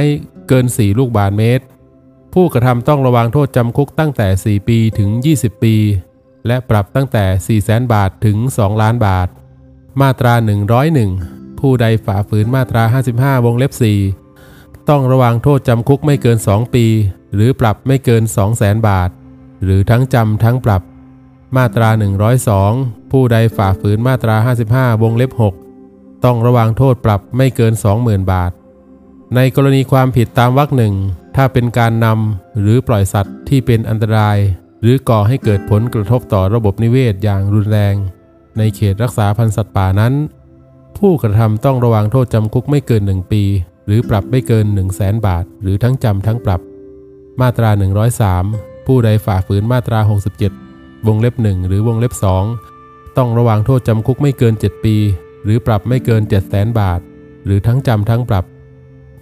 [0.48, 1.64] เกิน 4 ลูกบาศก์เมตร
[2.38, 5.76] ผู้กระทำต้องระวังโทษจำคุกตั้งแต่ 4 ปีถึง 20 ปี
[6.46, 9.28] และปรับตั้งแต่ 4 0 0 0 0 0บาทถึง 2 ล้านบาท
[10.00, 10.34] มาตรา
[10.96, 12.82] 101 ผู้ใดฝ่าฝืนมาตรา
[13.14, 13.72] 55 วงเล็บ
[14.30, 16.86] 4 ต้องระวังโทษจำคุกไม่เกิน 2 ปี
[17.34, 18.22] หรือปรับไม่เกิน
[18.54, 19.10] 200,000บาท
[19.64, 20.82] หรือทั้งจำทั้งปรับ
[21.56, 21.88] มาตรา
[22.50, 24.36] 102 ผู้ใดฝ่าฝืนมาตรา
[24.70, 25.30] 55 วงเล็บ
[25.78, 27.72] 6 ต้องระวังโทษปรับไม่เกิน
[28.02, 28.52] 20,000 บาท
[29.34, 30.94] ในกรณีความผิดตามวรรคหนึ่ง
[31.36, 34.38] ถ้าเป็นการนำหรือปล่อยสัตว์ที่เป็นอันตราย
[34.80, 37.94] หรือก่อให้เกิดผลกระทบต่อระบบนิเวศอย่างรุนแรง
[38.58, 40.14] ในเขตรักษาพันธุ์สัตว์ป่านั้น
[40.98, 43.42] ผู้กระทำต้องระวังโทษจำคุกไม่เกิน 1 ปี
[43.86, 46.60] หรือปรับไม่เกิน 1 0 0 0 0แสนบาท หรือทั้งจำทั้งปรับ
[47.40, 47.70] มาตรา
[48.28, 50.00] 103 ผู้ใดฝ่าฝืนมาตรา
[50.54, 52.12] 67 วงเล็บ 1 หรือวงเล็บ
[52.64, 54.96] 2 ต้องระวังโทษจำคุกไม่เกิน 7 ปี
[55.44, 57.00] หรือปรับไม่เกิน 7 0 0แสนบาท
[57.44, 58.44] หรือทั้งจำทั้งปรับ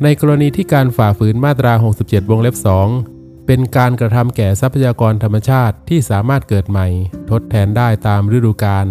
[0.03, 1.73] ในกรณีที่การฝ่าฝืนมาตรา
[2.03, 2.57] 67 วงเล็บ
[3.01, 6.87] 2 เป็นการกระทำแก่ทรัพยากรธรรมชาติที่สามารถเกิดใหม่
[7.31, 8.87] ทดแทนได้ตามฤดูกาล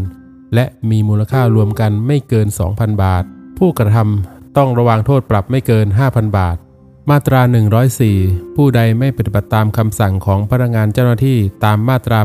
[0.56, 3.24] และมีมูลค่ารวมกันไม่เกิน 2,000 บาท
[3.58, 6.58] ผู้กระทำต้องระวังโทษปรับไม่เกิน 5,000 บาท
[7.10, 7.41] มาตรา
[7.99, 12.20] 104 ผู้ใดไม่ปฏิบัติตามคำสั่งของพนักงานเจ้าหน้าที่ตามมาตรา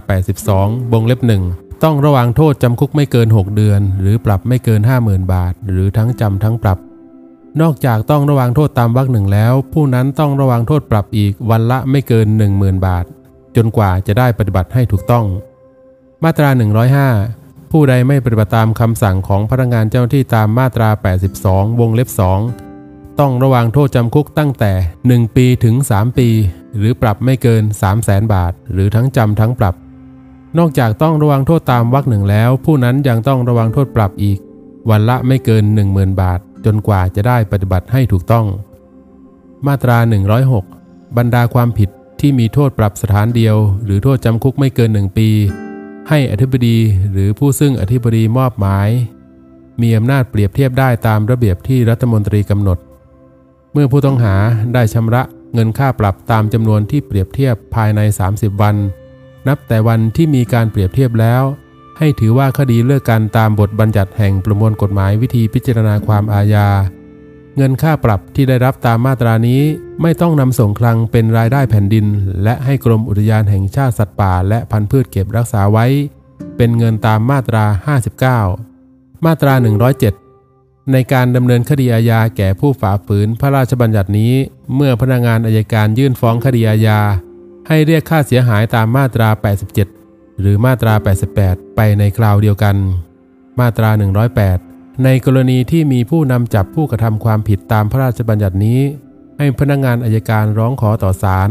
[0.44, 1.42] 82 วงเล็บหนึ่ง
[1.84, 6.78] ต้องระวังโทษจำคุกไม่เกิน 6 เดือน หรือปรับไม่เกิน 50,000 บาท หรือทั้งจำทั้งปรับ
[7.62, 12.26] นอกจากต้องระวังโทษตามวรรคหนึ่งแล้ว ผู้นั้นต้องระวังโทษปรับอีกวันละไม่เกิน
[12.56, 13.04] 10,000 บาท
[13.56, 15.24] จนกว่าจะได้ปฏิบัติให้ถูกต้อง
[16.24, 16.48] มาตรา
[17.10, 20.88] 105 ผู้ใดไม่ปฏิบัติตามคำสั่งของพนักงานเจ้าหน้าที่ตามมาตรา
[21.34, 22.08] 82 วงเล็บ
[22.64, 24.72] 2 ต้องระวังโทษจำคุกตั้งแต่
[25.06, 26.28] 1 ปีถึง 3 ปี
[26.76, 29.74] หรือปรับไม่เกิน 3 0 0แสนบาท หรือทั้งจำทั้งปรับ
[30.58, 34.38] นอกจากต้องระวังโทษตามวรรคหนึ่งแล้ว ผู้นั้นยังต้องระวังโทษปรับอีก
[34.90, 38.46] วันละไม่เกิน 10,000 บาท จนกว่าจะได้ปฏิบัติให้ถูกต้อง
[39.66, 39.98] มาตรา
[40.56, 41.90] 106 บรรดาความผิด
[42.20, 45.28] ที่มีโทษปรับสถานเดียว หรือโทษจำคุกไม่เกิน1ปี
[46.08, 46.78] ให้อธิบดี
[47.12, 48.88] หรือผู้ซึ่งอธิบดีมอบหมาย
[49.82, 52.78] มีอำนาจเปรียบเทียบได้ตามระเบียบที่รัฐมนตรีกำหนด
[53.72, 54.34] เมื่อผู้ต้องหา
[54.74, 55.22] ได้ชำระ
[55.54, 58.00] เงินค่าปรับตามจำนวนที่เปรียบเทียบภายใน
[58.30, 58.76] 30 วัน
[59.48, 61.42] นับแต่วันที่มีการเปรียบเทียบแล้ว
[61.98, 66.68] ให้ถือว่าคดีเลิกกันตามบทบัญญัติแห่งประมวลกฎหมายวิธีพิจารณาความอาญา
[67.56, 69.62] เงินค่าปรับที่ได้รับตามมาตรานี้
[70.02, 72.06] ไม่ต้องนำส่งคลังเป็นรายได้แผ่นดิน
[72.42, 75.86] และให้กรมอุทยานแห่งชาติสัตว์ป่า และพันธุ์พืชเก็บรักษาไว้
[76.56, 77.64] เป็นเงินตามมาตรา
[78.44, 79.54] 59 มาตรา
[80.22, 84.32] 107ในการดำเนินคดีอาญาแก่ผู้ฝ่าฝืนพระราชบัญญัตินี้
[84.74, 87.00] เมื่อพนักงานอายการยื่นฟ้องคดีอาญา
[87.68, 89.95] ให้เรียกค่าเสียหายตามมาตรา 87
[90.40, 90.94] หรือมาตรา
[91.34, 92.76] 88 ไปในคราวเดียวกัน
[93.60, 93.90] มาตรา
[94.46, 98.80] 108 ในกรณีที่มีผู้นำจับผู้กระทำความผิดตามพระราชบัญญัตินี้
[99.38, 101.50] ให้พนักงานอายการร้องขอต่อศาล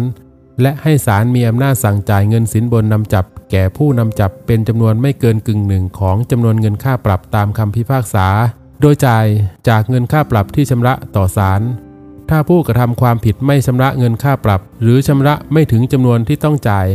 [0.61, 8.27] และให้ศาลมีอำนาจสั่งจ่ายเงินสินบนนำจับ แก่ผู้นำจับเป็นจำนวนไม่เกินกึ่งหนึ่งของจำนวนเงินค่าปรับตามคำพิพากษา
[8.81, 9.25] โดยจ่าย
[9.67, 11.61] จากเงินค่าปรับที่ชำระต่อศาล
[12.29, 16.88] ถ้าผู้กระทำความผิดไม่ชำระเงินค่าปรับ หรือชำระไม่ถึงจำนวนที่ต้องจ่าย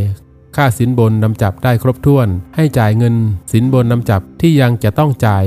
[0.56, 3.14] ค่าสินบนนำจับได้ครบถ้วน ให้จ่ายเงิน
[3.52, 5.44] สินบนนำจับที่ยังจะต้องจ่าย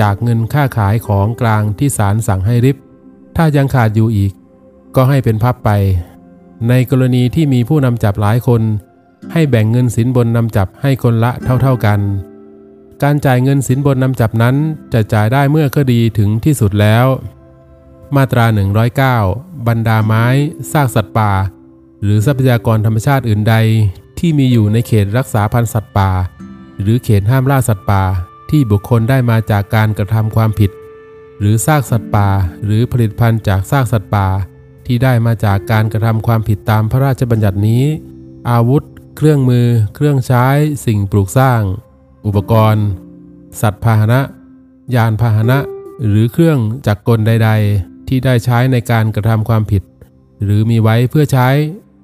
[0.00, 2.76] จากเงินค่าขายของกลางที่ศาลสั่งให้ริบ
[3.36, 4.32] ถ้ายังขาดอยู่อีก
[4.96, 5.70] ก็ให้เป็นพับไป
[6.68, 8.62] ในกรณีที่มีผู้นำจับหลายคน
[9.32, 11.32] ให้แบ่งเงินสินบนนำจับให้คนละ
[11.62, 12.00] เท่าๆกัน
[13.02, 14.56] การจ่ายเงินสินบนนำจับนั้น
[14.92, 17.06] จะจ่ายได้เมื่อคดีถึงที่สุดแล้ว
[18.16, 18.46] มาตรา
[19.06, 20.24] 109 บรรดาไม้
[20.72, 21.32] ซากสัตว์ป่า
[22.02, 23.54] หรือทรัพยากรธรรมชาติอื่นใด
[24.18, 26.10] ที่มีอยู่ในเขตรักษาพันธุ์สัตว์ป่า
[26.80, 28.02] หรือเขตห้ามล่าสัตว์ป่า
[28.50, 30.70] ที่บุคคลได้มาจากการกระทำความผิด
[31.38, 32.28] หรือซากสัตว์ป่า
[32.64, 34.26] หรือผลิตภัณฑ์จากซากสัตว์ป่า
[34.86, 37.84] ที่ได้มาจากการกระทำความผิดตามพระราชบัญญัตินี้
[38.50, 38.82] อาวุธ
[39.16, 40.46] เครื่องมือ เครื่องใช้
[40.86, 41.60] สิ่งปลูกสร้าง
[42.26, 42.86] อุปกรณ์
[43.60, 44.20] สัตว์พาหนะ
[44.94, 45.58] ยานพาหนะ
[46.08, 49.82] หรือเครื่องจักรกลใด ๆ ที่ได้ใช้ในการกระทำความผิด
[50.42, 51.48] หรือมีไว้เพื่อใช้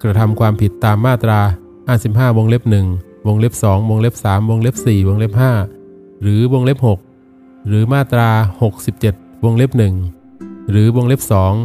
[0.03, 1.41] กระทำความผิดตามมาตรา
[1.87, 2.63] 55 วงเล็บ
[2.95, 5.33] 1 วงเล็บ 2 วงเล็บ 3 วงเล็บ 4 วงเล็บ
[5.79, 6.79] 5 หรือวงเล็บ
[7.23, 8.31] 6 หรือมาตรา
[8.89, 9.71] 67 วงเล็บ
[10.21, 11.21] 1 หรือวงเล็บ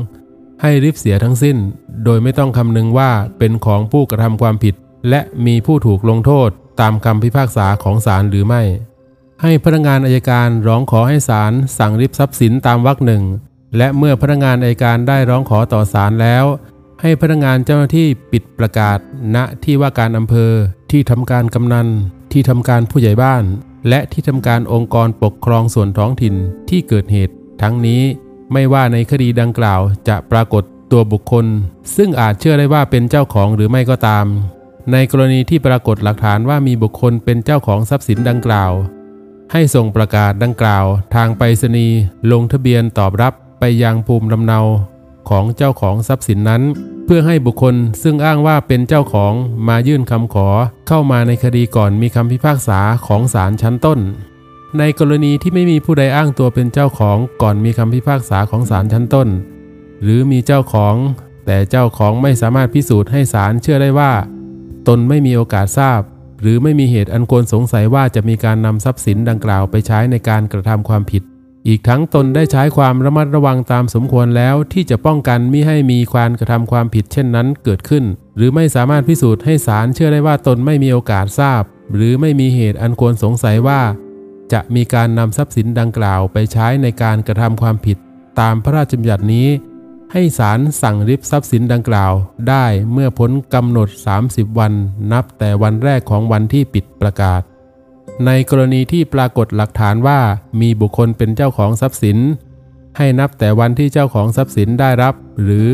[0.07, 1.57] 2 ให้ริบเสียทั้งสิ้น
[2.03, 4.75] โดยไม่ต้องคำนึงว่าเป็นของผู้กระทำความผิด
[5.09, 6.49] และมีผู้ถูกลงโทษ
[6.81, 8.61] ตามคำพิพากษาของศาลหรือไม่
[9.41, 13.23] ให้พนักงานอายการร้องขอให้ศาลสั่งริบทรัพย์สินตามวรรคหนึ่ง
[13.77, 16.45] และเมื่อพนักงานอายการได้ร้องขอต่อศาลแล้ว
[17.01, 18.99] ให้พนักงานเจ้าหน้าที่ปิดประกาศ
[19.35, 20.51] ณที่ว่าการอำเภอ
[20.91, 21.87] ที่ทำการกำนัน
[22.31, 23.43] ที่ทำการผู้ใหญ่บ้าน
[23.89, 26.35] และที่ทำการองค์กรปกครองส่วนท้องถิ่น
[26.69, 28.01] ที่เกิดเหตุ ทั้งนี้
[28.53, 31.45] ไม่ว่าในคดีดังกล่าวจะปรากฏตัวบุคคล
[31.95, 34.25] ซึ่งอาจเชื่อได้ว่าเป็นเจ้าของหรือไม่ก็ตาม
[34.91, 38.71] ในกรณีที่ปรากฏหลักฐานว่ามีบุคคลเป็นเจ้าของทรัพย์สินดังกล่าว
[39.51, 40.85] ให้ส่งประกาศดังกล่าว
[41.15, 41.97] ทางไปรษณีย์
[42.31, 44.59] ลงทะเบียนตอบรับไปยังภูมิลำเนา
[45.29, 46.61] ของเจ้าของทรัพย์สินนั้น
[47.05, 49.33] เพื่อให้บุคคลซึ่งอ้างว่าเป็นเจ้าของ
[49.67, 50.47] มายื่นคำขอ
[50.87, 53.99] เข้ามาในคดีก่อนมีคำพิพากษาของศาลชั้นต้น
[54.77, 59.27] ในกรณีที่ไม่มีผู้ใดอ้างตัวเป็นเจ้าของก่อนมีคำพิพากษาของศาลชั้นต้น
[60.03, 60.95] หรือมีเจ้าของ
[61.45, 64.13] แต่เจ้าของไม่สามารถพิสูจน์ให้ศาลเชื่อได้ว่า
[64.87, 66.01] ตนไม่มีโอกาสทราบ
[66.41, 71.23] หรือไม่มีเหตุอันควรสงสัยว่าจะมีการนำทรัพย์สินดังกล่าวไปใช้ในการกระทำความผิด
[71.67, 78.03] อีกทั้งตนได้ใช้ความระมัดระวังตามสมควรแล้ว ที่จะป้องกันมิให้มีการกระทำความผิดเช่นนั้นเกิดขึ้น
[78.35, 81.63] หรือไม่สามารถพิสูจน์ให้ศาลเชื่อได้ว่าตนไม่มีโอกาสทราบ
[81.95, 83.81] หรือไม่มีเหตุอันควรสงสัยว่า
[84.53, 87.97] จะมีการนำทรัพย์สินดังกล่าวไปใช้ในการกระทำความผิด
[88.39, 89.47] ตามพระราชบัญญัตินี้
[90.11, 92.13] ให้ศาลสั่งริบทรัพย์สินดังกล่าว
[92.49, 93.89] ได้เมื่อพ้นกำหนด
[94.23, 94.73] 30 วัน
[95.11, 97.41] นับแต่วันแรกของวันที่ปิดประกาศ
[98.25, 100.19] ในกรณีที่ปรากฏหลักฐานว่า
[100.61, 102.17] มีบุคคลเป็นเจ้าของทรัพย์สิน
[102.97, 105.13] ให้นับแต่วันที่เจ้าของทรัพย์สินได้รับ
[105.43, 105.69] หรือ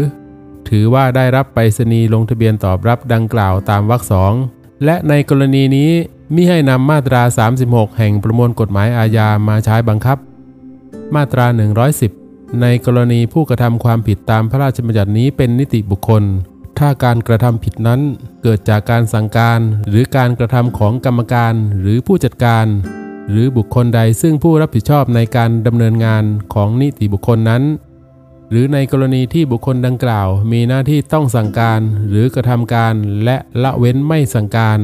[0.70, 4.34] ถือว่าได้รับไปรษณีย์ลงทะเบียนตอบรับดังกล่าวตามวรรคสอง
[4.86, 5.92] และในกรณีนี้
[6.36, 7.22] มิให้นำมาตรา
[7.60, 10.18] 36 แห่งประมวลกฎหมายอาญามาใช้บังคับ
[11.16, 11.46] มาตรา
[12.04, 16.24] 110 ในกรณีผู้กระทำความผิดตามพระราชบัญญัตินี้เป็นนิติบุคคล
[16.80, 18.02] ถ้าการกระทำผิดนั้น
[18.44, 19.60] เกิดจากการสั่งการ
[19.90, 22.66] หรือการกระทำของกรรมการหรือผู้จัดการ
[23.30, 27.64] หรือบุคคลใดซึ่งผู้รับผิดชอบในการดำเนินงานของนิติบุคคลนั้น
[28.50, 32.94] หรือในกรณีที่บุคคลดังกล่าว มีหน้าที่ต้องสั่งการหรือกระทำการ
[33.24, 34.80] และละเว้นไม่สั่งการ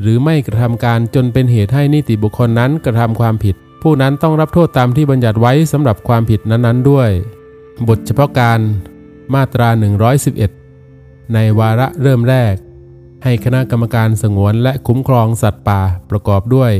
[0.00, 7.08] หรือไม่กระทำการจนเป็นเหตุให้นิติบุคคลนั้นกระทำความผิด ผู้นั้นต้องรับโทษตามที่บัญญัติไว้สำหรับความผิดนั้นๆด้วย
[7.88, 8.60] บทเฉพาะการ
[9.34, 10.59] มาตรา 111
[11.34, 12.54] ในวาระเริ่มแรก
[13.24, 16.72] ให้คณะกรรมการสงวนและคุ้มครองสัตว์ป่าประกอบด้วย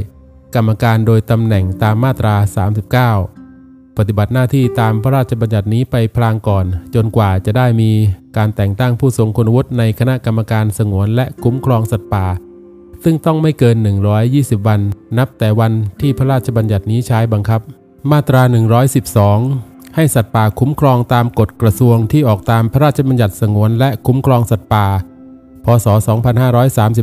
[0.54, 2.34] กรรมการโดยตำแหน่งตามมาตรา
[3.16, 7.90] 39 ปฏิบัติหน้าที่ตามพระราชบัญญัตินี้ไปพลางก่อน จนกว่าจะได้มี
[8.36, 12.26] การแต่งตั้งผู้ทรงคุณวุฒิในคณะกรรมการสงวนและคุ้มครองสัตว์ป่า
[13.04, 13.76] ซึ่งต้องไม่เกิน
[14.22, 14.80] 120 วัน
[15.18, 17.60] นับแต่วันที่พระราชบัญญัตินี้ใช้บังคับ
[18.10, 18.42] มาตรา
[19.06, 24.86] 112 ให้สัตว์ป่าคุ้มครองตามกฎกระทรวงที่ออกตามพระราชบัญญัติสงวนและคุ้มครองสัตว์ป่า
[25.64, 25.86] พศ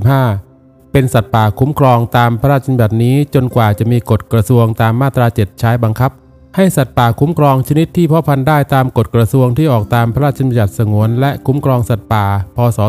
[0.08, 6.12] 2535 เป็นสัตว์ป่าคุ้มครองตามพระราชบัญญัตินี้จนกว่าจะมีกฎกระทรวงตามมาตรา 7 ใช้บังคับ
[6.56, 12.26] ให้สัตว์ป่าคุ้มครองชนิดที่เพาะพันธุ์ได้ตามกฎกระทรวงที่ออกตามพระราชบัญญัติสงวนและคุ้มครองสัตว์ป่า
[12.56, 12.80] พศ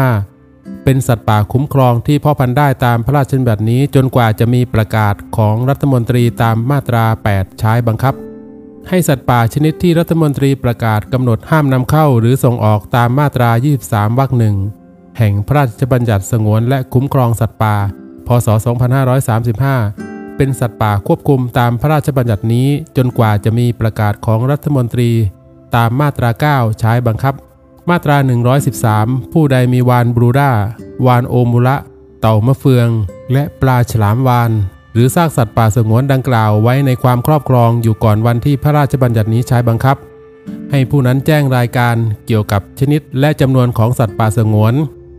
[0.00, 7.04] 2535เป็นสัตว์ป่าคุ้มครองที่เพาะพันธุ์ได้ตามพระราชบัญญัตินี้จนกว่าจะมีประกาศของรัฐมนตรีตามมาตรา
[7.34, 8.14] 8 ใช้บังคับ
[8.88, 13.50] ให้สัตว์ป่าชนิดที่รัฐมนตรีประกาศกำหนดห้ามนำเข้าหรือส่งออกตามมาตรา
[13.84, 14.56] 23 วรรคหนึ่ง
[15.18, 17.76] แห่งพระราชบัญญัติสงวนและคุ้มครองสัตว์ป่า
[18.26, 18.48] พศ
[19.62, 25.10] 2535 เป็นสัตว์ป่าควบคุมตามพระราชบัญญัตินี้จนกว่าจะมีประกาศของรัฐมนตรี
[25.76, 27.34] ตามมาตรา 9 ใช้บังคับ
[27.90, 28.16] มาตรา
[28.74, 30.50] 113 ผู้ใดมีวานบรูด้า
[31.06, 31.76] วานโอมุระ
[32.20, 32.88] เต่ามะเฟือง
[33.32, 34.50] และปลาฉลามวาน
[34.94, 39.96] หรือซากสัตว์ป่าสงวนดังกล่าวไว้ในความครอบครองอยู่ก่อนวันที่พระราชบัญญัตินี้ใช้บังคับ
[40.70, 41.94] ให้ผู้นั้นแจ้งรายการ
[42.26, 44.74] เกี่ยวกับชนิดและจำนวนของสัตว์ป่าสงวน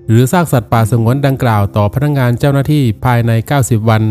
[0.08, 4.04] หรือซากสัตว์ป่าสงวนดังกล่าวต่อพนักงานเจ้าหน้าที่ภายใน 90 วัน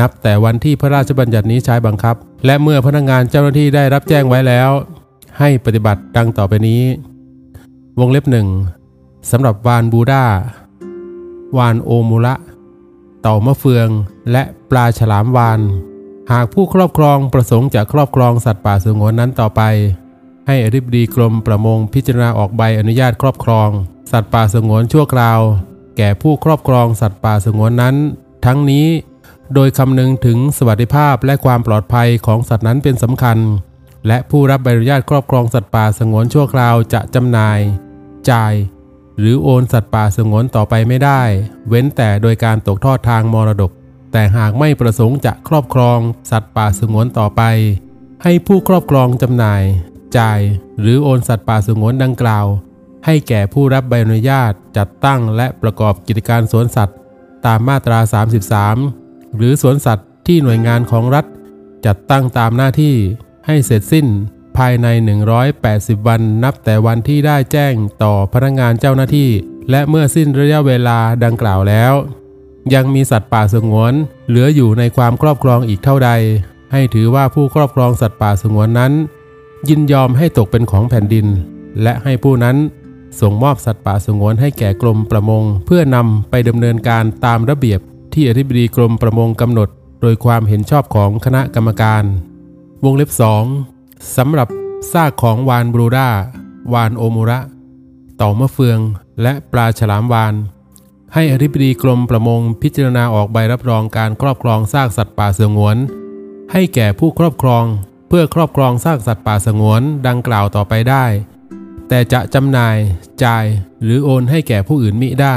[0.00, 4.70] นับแต่วันที่พระราชบัญญัตินี้ใช้บังคับ และเมื่อพนักงานเจ้าหน้าที่ได้รับแจ้งไว้แล้ว
[5.38, 6.82] ให้ปฏิบัติดังต่อไปนี้
[8.00, 8.46] วงเล็บหนึ่ง
[9.30, 10.24] สำหรับวานบูดา
[11.58, 12.34] วานโอมูระ
[13.22, 13.88] เต่ามะเฟือง
[14.32, 15.60] และปลาฉลามวาน
[16.32, 19.62] หากผู้ครอบครองประสงค์จะครอบครองสัตว์ป่าสงวนนั้นต่อไป
[20.46, 23.68] ให้อธิบดีกรมประมงพิจารณาออกใบอนุญาตครอบครอง
[24.12, 25.40] สัตว์ป่าสงวนชั่วคราว
[25.96, 27.96] แก่ผู้ครอบครองสัตว์ป่าสงวนนั้น
[28.46, 28.86] ทั้งนี้
[29.54, 33.38] โดยคำนึงถึงสวัสดิภาพและความปลอดภัยของสัตว์นั้นเป็นสำคัญ
[34.06, 37.58] และผู้รับใบอนุญาตครอบครองสัตว์ป่าสงวนชั่วคราวจะจำหน่าย
[38.30, 38.52] จ่าย
[39.18, 41.22] หรือโอนสัตว์ป่าสงวนต่อไปไม่ได้
[41.68, 43.72] เว้นแต่โดยการตกทอดทางมรดก
[44.12, 45.98] แต่หากไม่ประสงค์จะครอบครอง
[46.30, 47.42] สัตว์ป่าสงวนต่อไป
[48.22, 49.62] ให้ผู้ครอบครองจำหน่าย
[50.18, 50.40] จ่าย
[50.80, 52.46] หรือโอนสัตว์ป่าสงวนดังกล่าว
[53.06, 56.96] ให้แก่ผู้รับใบอนุญาตจัดตั้งและประกอบกิจการสวนสัตว์
[57.46, 57.98] ตามมาตรา
[58.68, 61.24] 33 หรือสวนสัตว์ที่หน่วยงานของรัฐ
[61.86, 62.94] จัดตั้งตามหน้าที่
[63.46, 64.06] ให้เสร็จสิ้น
[64.64, 64.88] ภายใน
[65.46, 69.30] 180 วันนับแต่วันที่ได้แจ้งต่อพนักงานเจ้าหน้าที่
[69.70, 71.92] และเมื่อสิ้นระยะเวลาดังกล่าวแล้ว
[72.74, 73.92] ยังมีสัตว์ป่าสงวน
[74.28, 76.10] เหลืออยู่ในความครอบครองอีกเท่าใด
[76.72, 78.92] ให้ถือว่าผู้ครอบครองสัตว์ป่าสงวนนั้น
[79.68, 81.26] ยินยอมให้ตกเป็นของแผ่นดิน
[81.82, 82.56] และให้ผู้นั้น
[83.20, 87.80] ส่งมอบสัตว์ป่าสงวนให้แก่กรมประมง เพื่อนำไปดำเนินการตามระเบียบ
[88.14, 89.68] ที่อธิบดีกรมประมงกำหนด
[90.02, 92.04] โดยความเห็นชอบของคณะกรรมการ
[92.84, 93.79] วงเล็บ2
[94.16, 94.48] สำหรับ
[94.92, 96.08] ซากของวานบรูด้า
[96.74, 97.40] วานโอมุระ
[98.16, 98.80] เต่ามะเฟือง
[99.22, 100.34] และปลาฉลามวาน
[101.14, 105.76] ให้อธิบดีกรมประมงพิจารณาออกใบรับรองการครอบครองซากสัตว์ป่าสงวน
[106.52, 107.64] ให้แก่ผู้ครอบครอง
[108.08, 111.04] เพื่อครอบครองซากสัตว์ป่าสงวนดังกล่าวต่อไปได้
[111.88, 112.76] แต่จะจำหน่าย
[113.24, 113.44] จ่าย
[113.82, 115.36] หรือโอนให้แก่ผู้อื่นมิได้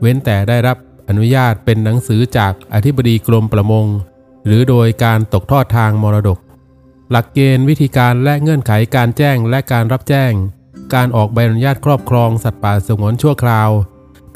[0.00, 0.76] เว้นแต่ได้รับ
[1.08, 3.86] อนุญาตเป็นหนังสือจากอธิบดีกรมประมง
[4.46, 6.38] หรือโดยการตกทอดทางมรดก
[7.10, 10.32] หลักเกณฑ์วิธีการและเงื่อนไขการแจ้งและการรับแจ้ง
[10.94, 13.70] การออกใบอนุญาตครอบครองสัตว์ป่าสงวนชั่วคราว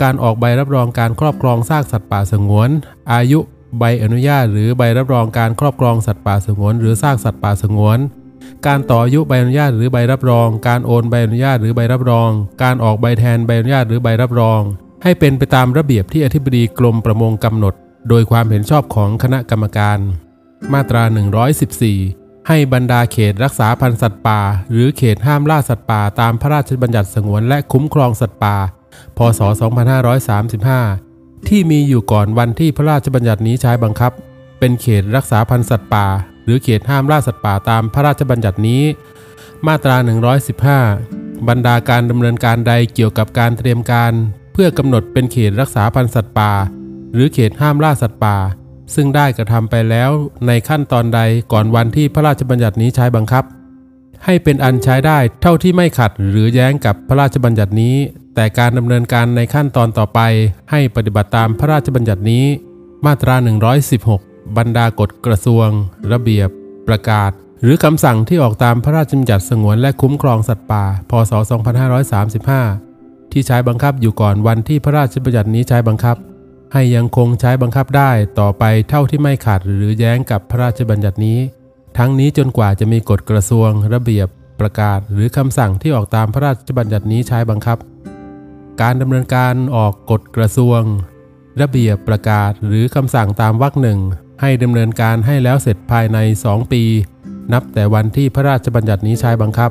[0.03, 2.71] การออกใบรับรองการครอบครองซากสัตว์ป่าสงวน
[3.13, 3.39] อายุ
[3.79, 7.99] ใบอนุญาต หรือใบรับรองการครอบครองสัตว์ป่าสงวน หรือซากสัตว์ป่าสงวน
[8.67, 12.31] การต่ออายุใบอนุญาตหรือใบรับรอง การโอนใบอนุญาตหรือใบรับรอง
[12.63, 14.61] การออกใบแทนใบอนุญาตหรือใบรับรอง
[15.03, 17.75] ให้เป็นไปตามระเบียบที่อธิบดีกรมประมงกำหนด
[18.09, 19.99] โดยความเห็นชอบของคณะกรรมการ
[20.73, 21.03] มาตรา
[21.67, 24.41] 114 ให้บรรดาเขตรักษาพันธุ์สัตว์ป่า
[24.71, 28.57] หรือเขตห้ามล่าสัตว์ป่าตามพระราชบัญญัติสงวนและคุ้มครองสัตว์ป่า
[29.17, 29.41] พศ
[30.65, 34.13] 2535 ที่มีอยู่ก่อนวันที่พระราชบัญญัตินี้ใช้บังคับ
[34.59, 36.07] เป็นเขตรักษาพันธุ์สัตว์ป่า
[36.45, 38.83] หรือเขตห้ามล่าสัตว์ป่าตามพระราชบัญญัตินี้
[39.67, 39.97] มาตรา
[40.73, 44.13] 115 บรรดาการดำเนินการใดเกี่ยวกับการเตรียมการ
[44.53, 46.53] เพื่อกำหนดเป็นเขตรักษาพันธุ์สัตว์ป่า
[47.13, 48.37] หรือเขตห้ามล่าสัตว์ป่า
[48.95, 50.11] ซึ่งได้กระทำไปแล้ว
[50.47, 51.21] ในขั้นตอนใด
[51.53, 53.45] ก่อนวันที่พระราชบัญญัตินี้ใช้บังคับ
[54.25, 57.97] ให้เป็นอันใช้ได้เท่าที่ไม่ขัดหรือแย้งกับพระราชบัญญัตินี้
[58.35, 60.21] แต่การดำเนินการในขั้นตอนต่อไป
[60.71, 62.45] ให้ปฏิบัติตามพระราชบัญญัตินี้
[63.07, 63.35] มาตรา
[63.97, 65.69] 116 บรรดากฎกระทรวง
[66.13, 66.49] ระเบียบ
[66.89, 67.31] ประกาศ
[67.63, 71.33] หรือคำสั่งที่ออกตามพระราชบัญญัติสงวนและคุ้มครองสัตว์ป่า พศ
[72.13, 76.17] 2535 ที่ใช้บังคับอยู่ก่อนวันที่พระราชบัญญัตินี้ใช้บังคับ
[76.73, 78.11] ให้ยังคงใช้บังคับได้
[78.41, 81.39] ต่อไปเท่าที่ไม่ขัดหรือแย้งกับพระราชบัญญัตินี้
[81.99, 84.29] ทั้งนี้จนกว่าจะมีกฎกระทรวง ระเบียบ
[84.61, 87.79] ประกาศ หรือคำสั่งที่ออกตามพระราชบัญญัตินี้ใช้บังคับ
[88.83, 90.81] การดำเนินการออกกฎกระทรวง
[91.61, 93.99] ระเบียบประกาศหรือคำสั่งตามวรรคหนึ่ง
[94.41, 96.19] ให้ดำเนินการให้แล้วเสร็จภายใน
[96.49, 96.83] 2 ปี
[97.53, 99.71] นับแต่วันที่พระราชบัญญัตินี้ใช้บังคับ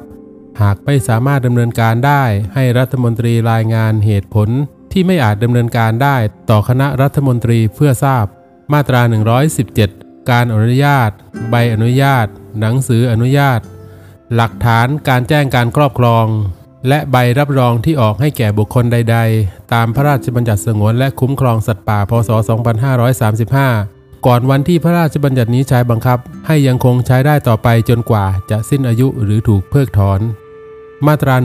[0.61, 2.23] หากไม่สามารถดำเนินการได้
[2.53, 4.49] ให้รัฐมนตรีรายงานเหตุผล
[4.91, 6.17] ที่ไม่อาจดำเนินการได้
[6.49, 8.25] ต่อคณะรัฐมนตรีเพื่อทราบ
[8.73, 9.01] มาตรา
[9.65, 11.09] 117 การอนุญาต
[11.49, 12.27] ใบอนุญาต
[12.59, 13.59] หนังสืออนุญาต
[14.35, 16.25] หลักฐานการแจ้งการครอบครอง
[16.87, 22.29] และใบรับรองที่ออกให้แก่บุคคลใด ๆ ตามพระราชบัญญัติสงวนและคุ้มครองสัตว์ป่า พศ
[23.47, 30.19] 2535 ก่อนวันที่พระราชบัญญัตินี้ใช้บังคับ ให้ยังคงใช้ได้ต่อไปจนกว่าจะสิ้นอายุหรือถูกเพิกถอน
[31.07, 31.35] มาตรา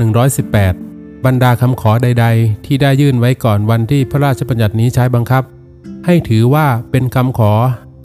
[0.56, 5.42] 118 บรรดาคำขอใด ๆ ที่ได้ยื่นไว้ก่อนวันที่พระราชบัญญัตินี้ใช้บังคับ
[6.06, 7.52] ให้ถือว่าเป็นคำขอ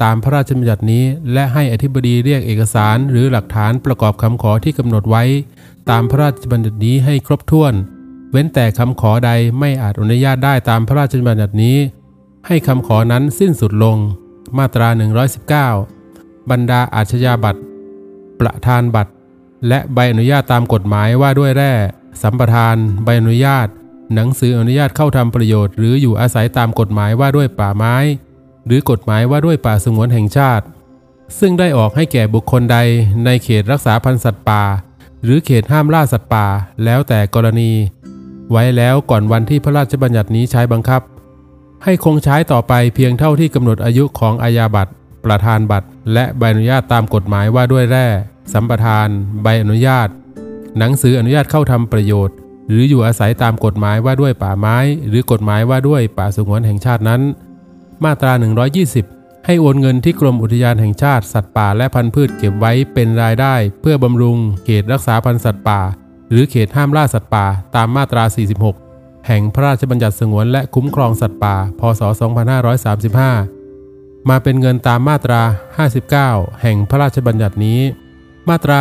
[0.03, 1.03] ตามพระราชบัญญัตินี้
[1.34, 5.24] และให้อธิบดีเรียกเอกสารหรือหลักฐานประกอบคำขอที่กำหนดไว้
[5.89, 7.74] ตามพระราชบัญญัตินี้ให้ครบถ้วน
[8.32, 11.78] เว้นแต่คำขอใดไม่อาจอนุญาตได้ตามพระราชบัญญัตินี้
[12.47, 13.97] ให้คำขอนั้นสิ้นสุดลง
[14.57, 14.88] มาตรา
[15.70, 17.62] 119 บรรดาอาชญาบัตร
[18.39, 19.12] ประธานบัตร
[19.68, 21.74] และใบอนุญาตตามกฎหมายว่าด้วยแร่
[22.22, 23.68] สัมปทาน ใบอนุญาต
[24.16, 27.95] หนังสืออนุญาตเข้าทำประโยชน์หรืออยู่อาศัยตามกฎหมายว่าด้วยป่าไม้
[28.66, 30.66] หรือกฎหมายว่าด้วยป่าสงวนแห่งชาติ
[31.39, 32.78] ซึ่งได้ออกให้แก่บุคคลใด
[33.26, 34.64] ในเขตรักษาพันธุ์สัตว์ป่า
[35.24, 36.45] หรือเขตห้ามล่าสัตว์ป่า
[36.84, 37.72] แล้วแต่กรณี
[38.51, 41.01] ไว้แล้วก่อนวันที่พระราชบัญญัตินี้ใช้บังคับ
[41.84, 44.91] ให้คงใช้ต่อไปเพียงเท่าที่กำหนดอายุของอาญาบัตร
[45.26, 48.07] ประธานบัตรและใบอนุญาตตามกฎหมายว่าด้วยแร่
[48.53, 49.07] สัมปทาน
[49.43, 50.07] ใบอนุญาต
[50.78, 52.36] หนังสืออนุญาตเข้าทำประโยชน์
[52.67, 57.22] หรืออยู่อาศัยตามกฎหมายว่าด้วยป่าไม้ หรือกฎหมายว่าด้วยป่าสงวนแห่งชาตินั้น
[58.03, 58.34] มาตรา
[58.89, 65.80] 120 ให้โอนเงินที่กรมอุทยานแห่งชาติสัตว์ป่าและพันธุ์พืชเก็บไว้เป็นรายได้ เพื่อบำรุง เขตรักษาพันธุ์สัตว์ป่า
[66.30, 67.45] หรือเขตห้ามล่าสัตว์ป่า
[67.76, 68.24] ตามมาตรา
[68.76, 72.01] 46 แห่งพระราชบัญญัติสงวนและคุ้มครองสัตว์ป่า พศ
[73.55, 75.41] 2535 มาเป็นเงินตามมาตรา
[76.01, 77.80] 59 แห่งพระราชบัญญัตินี้
[78.49, 78.78] มาตรา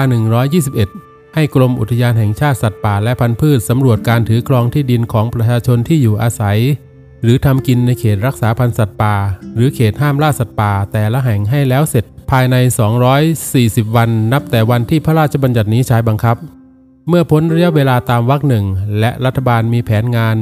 [0.61, 6.59] 121 ให้กรมอุทยานแห่งชาติสัตว์ป่าและพันธุ์พืชสำรวจการถือครองที่ดินของประชาชนที่อยู่อาศัย
[7.23, 9.15] หรือทำกินในเขตรักษาพันธุ์สัตว์ป่า
[9.55, 12.57] หรือเขตห้ามล่าสัตว์ป่า แต่ละแห่งให้แล้วเสร็จภายใน
[13.27, 16.37] 240 วัน นับแต่วันที่พระราชบัญญัตินี้ใช้บังคับ
[17.09, 18.65] เมื่อพ้นระยะเวลาตามวรรคหนึ่ง
[18.99, 20.37] และรัฐบาลมีแผนงาน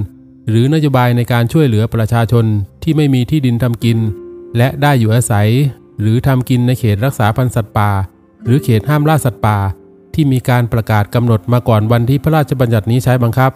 [0.48, 2.44] หรือนโยบายในการช่วยเหลือประชาชน
[2.82, 3.98] ที่ไม่มีที่ดินทำกิน
[4.56, 5.48] และได้อยู่อาศัย
[6.00, 7.90] หรือทำกินในเขตรักษาพันธุ์สัตว์ป่า
[8.44, 9.58] หรือเขตห้ามล่าสัตว์ป่า
[10.20, 13.50] ที่มีการประกาศกำหนดมาก่อนวันที่พระราชบัญญัตินี้ใช้บังคับ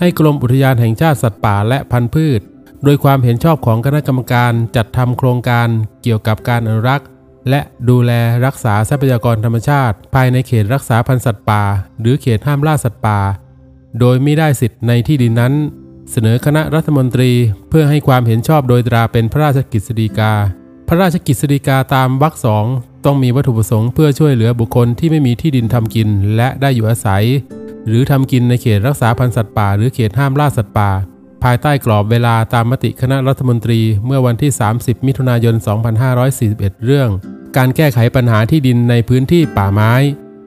[0.00, 2.40] ให้กรมอุทยานแห่งชาติสัตว์ป่าและพันธุ์พืช
[2.84, 5.68] โดยความเห็นชอบของคณะกรรมการจัดทำโครงการ
[6.02, 7.08] เกี่ยวกับการอนุรักษ์
[7.50, 8.12] และดูแล
[8.46, 11.62] รักษาทรัพยากรธรรมชาติ ภายในเขตรักษาพันธุ์สัตว์ป่า
[12.00, 13.18] หรือเขตห้ามล่าสัตว์ป่า
[14.00, 15.52] โดยไม่ได้สิทธิ์ในที่ดินนั้น
[16.10, 17.32] เสนอคณะรัฐมนตรี
[17.68, 20.32] เพื่อให้ความเห็นชอบโดยตราเป็นพระราชกิจสีกา
[20.88, 22.66] พระราชกิจสีกาตามวรรคสอง
[23.04, 27.24] ต้องมีวัตถุประสงค์เพื่อช่วยเหลือบุคคลที่ไม่มีที่ดินทำกิน และได้อยู่อาศัย
[27.86, 30.90] หรือทำกินในเขตรักษาพันธุ์สัตว์ป่า หรือเขตห้ามล่าสัตว์ป่า
[31.42, 35.54] ภายใต้กรอบเวลาตามมติคณะรัฐมนตรีเมื่อวันที่ 30 มิถุนายน
[36.20, 37.08] 2541 เรื่อง
[37.56, 39.92] การแก้ไขปัญหาที่ดินในพื้นที่ป่าไม้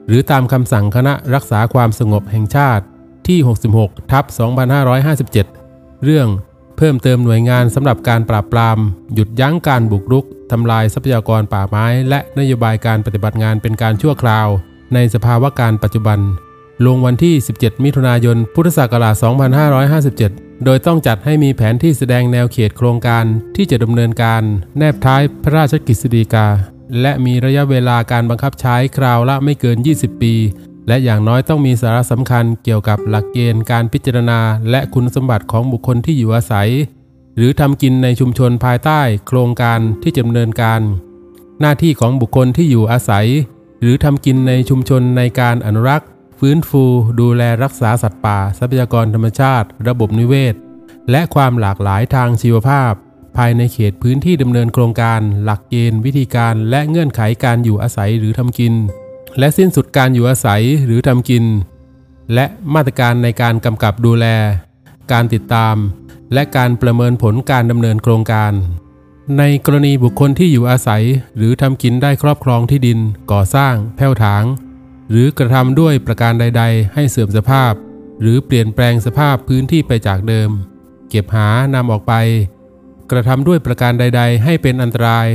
[0.06, 2.84] หรือตามคำสั่งคณะรักษาความสงบแห่งชาติ
[3.28, 3.38] ที่
[3.76, 4.24] 66 ทับ
[5.54, 6.28] 2557 เรื่อง
[6.76, 8.78] เพิ่มเติมหน่วยงานสำหรับการปราบปราม
[9.14, 14.48] หยุดยั้งการบุกรุกทำลายทรัพยากรป่าไม้ และนโยบายการปฏิบัติงานเป็นการชั่วคราว
[14.94, 16.18] ในสภาวะการปัจจุบัน
[16.86, 19.14] ลงวันที่ 17 มิถุนายน พุทธศักราช
[19.90, 23.24] 2557 โดยต้องจัดให้มีแผนที่แสดงแนวเขตโครงการ
[23.56, 24.42] ที่จะดำเนินการ
[24.78, 26.46] แนบท้ายพระราชกฤษฎีกา
[27.00, 30.34] และมีระยะเวลาการบังคับใช้คราวละไม่เกิน 20 ปี
[30.88, 36.70] และอย่างน้อยต้องมีสาระสำคัญเกี่ยวกับหลักเกณฑ์การพิจารณา และคุณสมบัติของบุคคลที่อยู่อาศัย
[37.36, 40.80] หรือทำกินในชุมชนภายใต้โครงการที่ดำเนินการ
[41.60, 43.26] หน้าที่ของบุคคลที่อยู่อาศัย
[43.80, 46.08] หรือทำกินในชุมชนในการอนุรักษ์
[46.38, 46.84] ฟื้นฟู
[47.20, 50.54] ดูแลรักษาสัตว์ป่า ทรัพยากรธรรมชาติ ระบบนิเวศ
[51.10, 52.92] และความหลากหลายทางชีวภาพ
[53.36, 58.74] ภายในเขตพื้นที่ดำเนินโครงการ หลักเกณฑ์ วิธีการ และเงื่อนไขการอยู่อาศัยหรือทำกิน
[59.38, 61.44] และสิ้นสุดการอยู่อาศัยหรือทำกิน
[62.34, 64.26] และมาตรการในการกำกับดูแล
[65.12, 65.76] การติดตาม
[66.34, 68.52] และการประเมินผลการดำเนินโครงการ
[69.38, 71.04] ในกรณีบุคคลที่อยู่อาศัย
[71.36, 72.98] หรือทำกินได้ครอบครองที่ดิน
[73.32, 74.44] ก่อสร้าง แผ่วถาง
[75.10, 77.72] หรือกระทำด้วยประการใด ๆ ให้เสื่อมสภาพ
[78.20, 80.50] หรือเปลี่ยนแปลงสภาพพื้นที่ไปจากเดิม
[81.08, 82.14] เก็บหานำออกไป
[83.10, 85.28] กระทำด้วยประการใด ๆ ให้เป็นอันตราย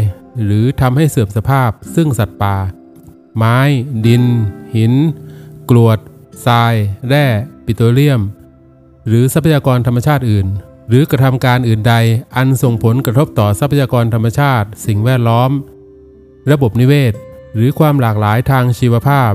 [0.44, 2.56] หรือทำให้เสื่อมสภาพ ซึ่งสัตว์ป่า
[3.38, 3.58] ไม้
[4.06, 4.24] ดิน
[4.76, 4.94] หิน
[5.70, 6.00] กรวด
[6.46, 6.74] ทราย
[7.08, 7.26] แร่
[7.66, 8.22] ปิโตรเลียม
[9.08, 10.48] หรือทรัพยากรธรรมชาติอื่น
[10.90, 11.96] หรือกระทำการอื่นใด
[12.36, 15.52] อันส่งผลกระทบต่อทรัพยากรธรรมชาติ สิ่งแวดล้อม
[16.52, 17.14] ระบบนิเวศ
[17.56, 19.32] หรือความหลากหลายทางชีวภาพ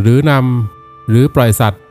[0.00, 1.82] หรือนำหรือปล่อยสัตว์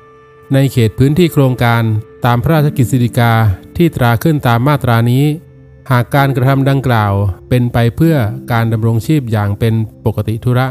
[0.54, 1.84] ในเขตพื้นที่โครงการ
[2.26, 3.34] ตามพระราชกฤษฎีกา
[3.78, 5.24] ที่ตราขึ้นตามมาตรานี้
[5.92, 7.14] หากการกระทำดังกล่าว
[7.50, 8.16] เป็นไปเพื่อ
[8.52, 9.74] การดำรงชีพอย่างเป็น
[10.06, 10.68] ปกติธุระ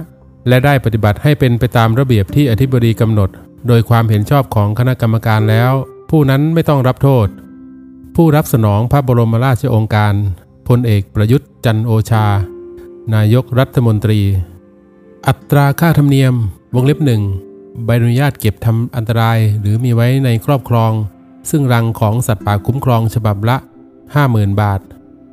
[0.48, 3.30] และได้ปฏิบัติให้เป็นไปตามระเบียบที่อธิบดีกำหนด
[3.68, 5.72] โดยความเห็นชอบของคณะกรรมการแล้ว
[6.10, 7.26] ผู้นั้นไม่ต้องรับโทษ
[8.16, 10.14] ผู้รับสนองพระบรมราชโองการ
[10.68, 12.26] พลเอกประยุทธ์จันโอชา
[13.14, 14.20] นายกรัฐมนตรี
[15.26, 16.34] อัตราค่าธรรมเนียม
[16.74, 17.22] วงเล็บหนึ่ง
[17.84, 20.92] ใบอนุญาตเก็บทำอันตรายหรือมีไว้ในครอบครอง
[21.50, 23.56] ซึ่งรังของสัตว์ป่าคุ้มครองฉบับละ
[24.08, 24.80] 50,000 บาท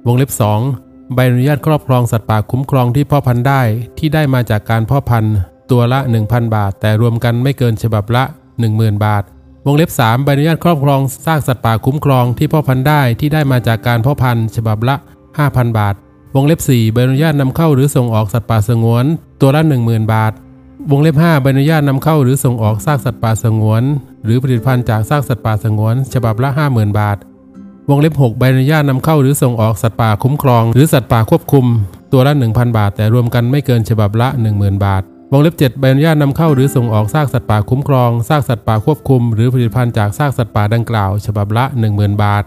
[0.08, 0.32] วงเล็บ
[0.62, 3.62] 2 ใบอนุญาตครอบครองสัตว์ป่าคุ้มครองที่พ่อพันธุ์ได้
[3.98, 5.36] ที่ได้มาจากการพ่อพันธุ์
[5.72, 8.24] ตัวละ 1,000 บาท แต่รวมกันไม่เกินฉบับละ
[8.64, 9.24] 10,000 บาท
[9.66, 14.96] วงเล็บ 3 ใบอนุญาตครอบครองซากสัตว์ป่าคุ้มครองที่พ่อพันธุ์ได้ที่ได้มาจากการพ่อพันธุ์ฉบับละ
[15.38, 15.96] 5,000 บาท
[16.36, 19.06] วงเล็บ 4 ใบอนุญาตนำเข้าหรือส่งออกสัตว์ป่าสงวน
[19.42, 20.34] ตัวละ 10,000 บาท
[20.92, 23.84] วงเล็บ 5 ใบอนุญาตนำเข้าหรือส่งออกซากสัตว์ป่าสงวน
[24.24, 27.18] หรือผลิตภัณฑ์จากซากสัตว์ป่าสงวน ฉบับละ 50,000 บาท
[27.90, 31.66] วงเล็บ 6 ใบอนุญาตนำเข้าหรือส่งออกสัตว์ป่าคุ้มครอง หรือสัตว์ป่าควบคุม
[32.12, 35.02] ตัวละ 1,000 บาท แต่รวมกันไม่เกินฉบับละ 10,000 บาท
[35.32, 42.44] วงเล็บ 7 ใบอนุญาตนำเข้าหรือส่งออกซากสัตว์ป่าคุ้มครองซากสัตว์ป่าควบคุม หรือผลิตภัณฑ์จากซากสัตว์ป่าดังกล่าว ฉบับละ 10,000 บาท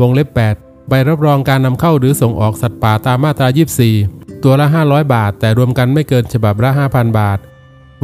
[0.00, 0.28] วงเล็บ
[0.58, 3.48] 8 ใบรับรองการนำเข้าหรือส่งออกสัตว์ป่าตามมาตรา
[3.94, 7.38] 24 ตัวละ 500 บาท แต่รวมกันไม่เกินฉบับละ 5,000 บาท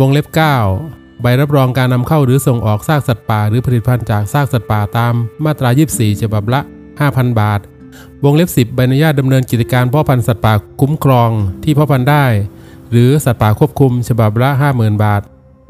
[0.00, 5.14] วงเล็บ 9 ใบรับรองการนำเข้าหรือส่งออกซากสัตว์ป่าหรือผลิตภัณฑ์จากซากสัตว์ป่าตาม
[5.44, 6.60] มาตรา 24 ฉบับละ
[7.00, 7.60] 5,000 บาท
[8.24, 11.30] วงเล็บ 10 ใบอนุญาตดำเนินกิจการพาะพันธุ์สัตว์ป่าคุ้มครอง
[11.64, 12.24] ที่พาะพันธุ์ได้
[12.90, 15.22] หรือสัตว์ป่าควบคุม ฉบับละ 50,000 บาท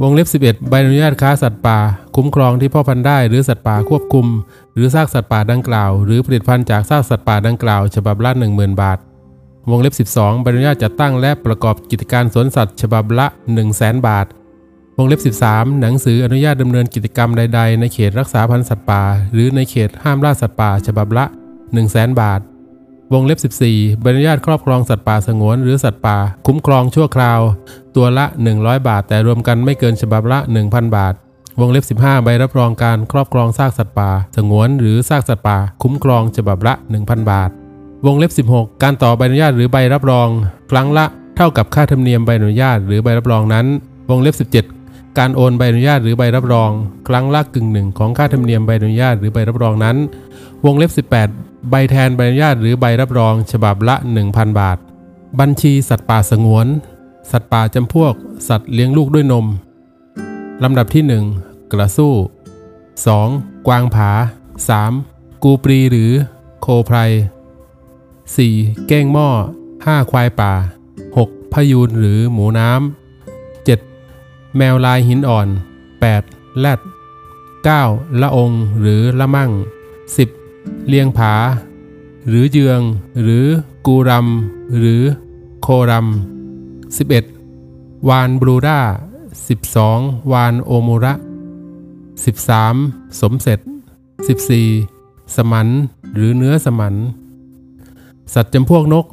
[0.02, 1.78] วงเล็บ 11 ใบอนุญาตค้าสัตว์ป่า
[2.16, 4.26] คุ้มครองที่พ่อพันธุ์ได้ หรือสัตว์ป่าควบคุม
[4.74, 8.98] หรือซากสัตว์ป่าดังกล่าว หรือผลิตภัณฑ์จากซากสัตว์ป่าดังกล่าว ฉบับละ 10,000 บาท
[9.70, 13.26] วงเล็บ 12 ใบอนุญาตจัดตั้งและประกอบกิจการสวนสัตว์ ฉบับละ
[13.62, 14.26] 1,000 0 บาท
[15.00, 21.24] วงเล็บ 13 หนังสืออนุญาตดำเนินกิจกรรมใด ๆ ในเขตรักษาพันธุ์สัตว์ป่า หรือในเขตห้ามล่าสัตว์ป่าฉบับละ
[21.72, 22.40] 100,000 บาท
[23.12, 23.38] วงเล็บ
[23.68, 27.40] 14 ใบอนุญาตครอบครองสัตว์ป่าสงวนหรือสัตว์ป่า คุ้มครองชั่วคราว
[27.96, 28.24] ตัวละ
[28.56, 31.14] 100 บาท แต่รวมกันไม่เกินฉบับละ 1,000 บาท
[31.60, 37.50] วงเล็บ 15 ใบรับรองการครอบครองซากสัตว์ป่า สงวนหรือซากสัตว์ป่า คุ้มครองฉบับละ 1,000 บาท
[38.06, 40.28] วงเล็บ 16 การต่อใบอนุญาตหรือใบรับรอง
[40.70, 41.04] ครั้งละ
[41.36, 43.66] เท่ากับค่าธรรมเนียมใบอนุญาตหรือใบรับรองนั้น
[44.10, 44.77] วงเล็บ 17
[45.18, 46.70] การโอนใบอนุญาตหรือใบรับรอง
[47.08, 49.96] ครั้งละกึ่งหนึ่งของค่าธรรมเนียมใบอนุญาตหรือใบรับรองนั้น
[50.64, 50.90] วงเล็บ
[51.30, 53.96] 18 ใบแทนใบอนุญาตหรือใบรับรอง ฉบับละ
[54.26, 54.78] 1,000 บาท
[55.40, 56.66] บัญชีสัตว์ป่าสงวน
[57.30, 58.14] สัตว์ป่าจำพวก
[58.48, 59.46] สัตว์เลี้ยงลูกด้วยนม
[60.62, 62.14] ลำดับที่ 1 กระสู้
[63.08, 63.66] 2.
[63.66, 64.10] กวางผา
[64.76, 65.42] 3.
[65.42, 66.10] กูปรีหรือ
[66.60, 66.98] โคไพร
[68.16, 68.86] 4.
[68.86, 69.28] เก้งหม้อ
[69.74, 70.10] 5.
[70.10, 70.52] ควายป่า
[71.12, 71.52] 6.
[71.52, 72.97] พยูนหรือหมูน้ำ
[74.58, 75.48] แมวลายหินอ่อน
[76.02, 76.60] 8.
[76.60, 76.80] แรด
[77.50, 78.20] 9.
[78.20, 78.50] ละอง
[78.80, 79.50] หรือละมั่ง
[80.18, 80.88] 10.
[80.88, 81.34] เลียงผา
[82.28, 82.80] หรือเยือง
[83.22, 83.46] หรือ
[83.86, 85.02] กูรำหรือ
[85.62, 88.08] โครำ 11.
[88.08, 88.80] วานบรูด้า
[89.56, 90.32] 12.
[90.32, 91.14] วานโอมูระ
[92.36, 93.20] 13.
[93.20, 93.60] สมเสร็จ
[94.46, 95.36] 14.
[95.36, 95.68] สมัน
[96.14, 96.94] หรือเนื้อสมัน
[98.34, 99.06] สัตว์จำพวกนก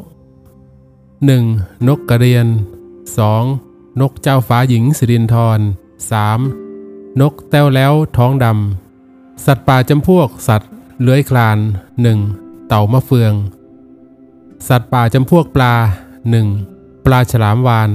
[0.70, 1.88] 1.
[1.88, 3.65] นกกระเรียน 2.
[4.02, 5.60] นกเจ้าฟ้าหญิงสิรินทร
[6.40, 7.22] 3.
[7.22, 10.72] นกแต้วแล้วท้องดำ สัตว์ป่าจำพวกสัตว์
[11.02, 11.58] เลื้อยคลาน
[12.14, 12.68] 1.
[12.68, 13.34] เต่ามะเฟือง
[14.68, 15.76] สัตว์ป่าจำพวกปลา
[16.44, 17.06] 1.
[17.06, 17.90] ปลาฉลามวาน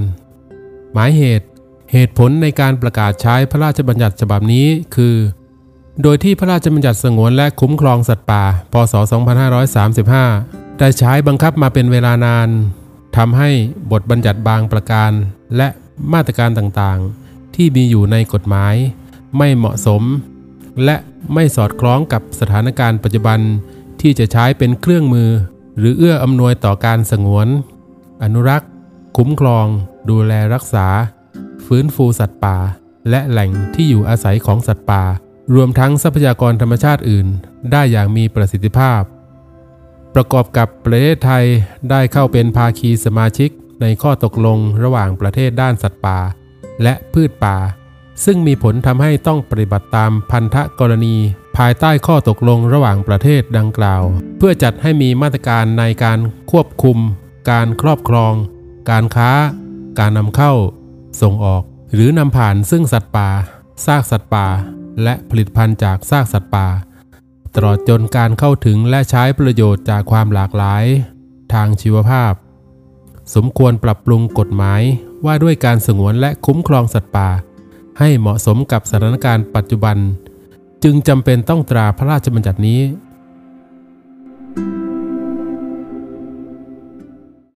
[0.93, 1.47] หมายเหตุ
[1.91, 5.15] เหตุผลในการประกาศใช้พระราชบัญญัติฉบับนี้คือ
[6.01, 8.43] โดยที่พระราชบัญญัติสงวนและคุ้มครองสัตว์ป่า
[8.73, 8.93] พศ
[10.07, 12.49] 2535 ได้ใช้บังคับมาเป็นเวลานาน
[13.17, 13.49] ทำให้
[13.91, 15.11] บทบัญญัติบางประการ
[15.57, 15.67] และ
[16.13, 18.75] มาตรการต่างๆ ที่มีอยู่ในกฎหมาย
[19.37, 20.03] ไม่เหมาะสม
[20.83, 20.95] และ
[21.33, 23.39] ไม่สอดคล้องกับสถานการณ์ปัจจุบัน
[24.01, 25.29] ที่จะใช้เป็นเครื่องมือ
[25.77, 27.47] หรือเอื้ออำนวยต่อการสงวน
[28.23, 28.69] อนุรักษ์
[29.17, 29.65] คุ้มครอง
[30.09, 30.87] ดูแลรักษา
[31.65, 32.57] ฟื้นฟูสัตว์ป่า
[33.09, 35.03] และแหล่งที่อยู่อาศัยของสัตว์ป่า
[35.55, 37.27] รวมทั้งทรัพยากรธรรมชาติอื่น
[37.71, 39.01] ได้อย่างมีประสิทธิภาพ
[40.15, 41.45] ประกอบกับประเทศไทย
[41.89, 43.49] ได้เข้าเป็นภาคีสมาชิก
[43.81, 46.19] ในข้อตกลงระหว่างประเทศด้านสัตว์ป่า
[46.83, 47.57] และพืชป่า
[48.25, 51.15] ซึ่งมีผลทำให้ต้องปฏิบัติตามพันธกรณี
[51.57, 54.03] ภายใต้ข้อตกลงระหว่างประเทศดังกล่าว
[54.37, 56.19] เพื่อจัดให้มีมาตรการในการ
[56.51, 56.97] ควบคุม
[57.49, 58.33] การครอบครอง
[58.89, 59.31] การค้า
[59.99, 60.53] การนำเข้า
[61.21, 61.63] ส่งออก
[61.93, 63.29] หรือนำผ่านซึ่งสัตว์ป่า
[63.85, 64.47] ซากสัตว์ป่า
[65.03, 66.67] และผลิตภัณฑ์จากซากสัตว์ป่า
[67.55, 70.83] ตลอดจนการเข้าถึงและใช้ประโยชน์จากความหลากหลาย
[71.53, 72.33] ทางชีวภาพ
[73.35, 74.81] สมควรปรับปรุงกฎหมาย
[75.25, 77.29] ว่าด้วยการสงวนและคุ้มครองสัตว์ป่า
[77.99, 79.97] ให้เหมาะสมกับสถานการณ์ปัจจุบัน
[80.83, 82.81] จึงจำเป็นต้องตราพระราชบัญญัตินี้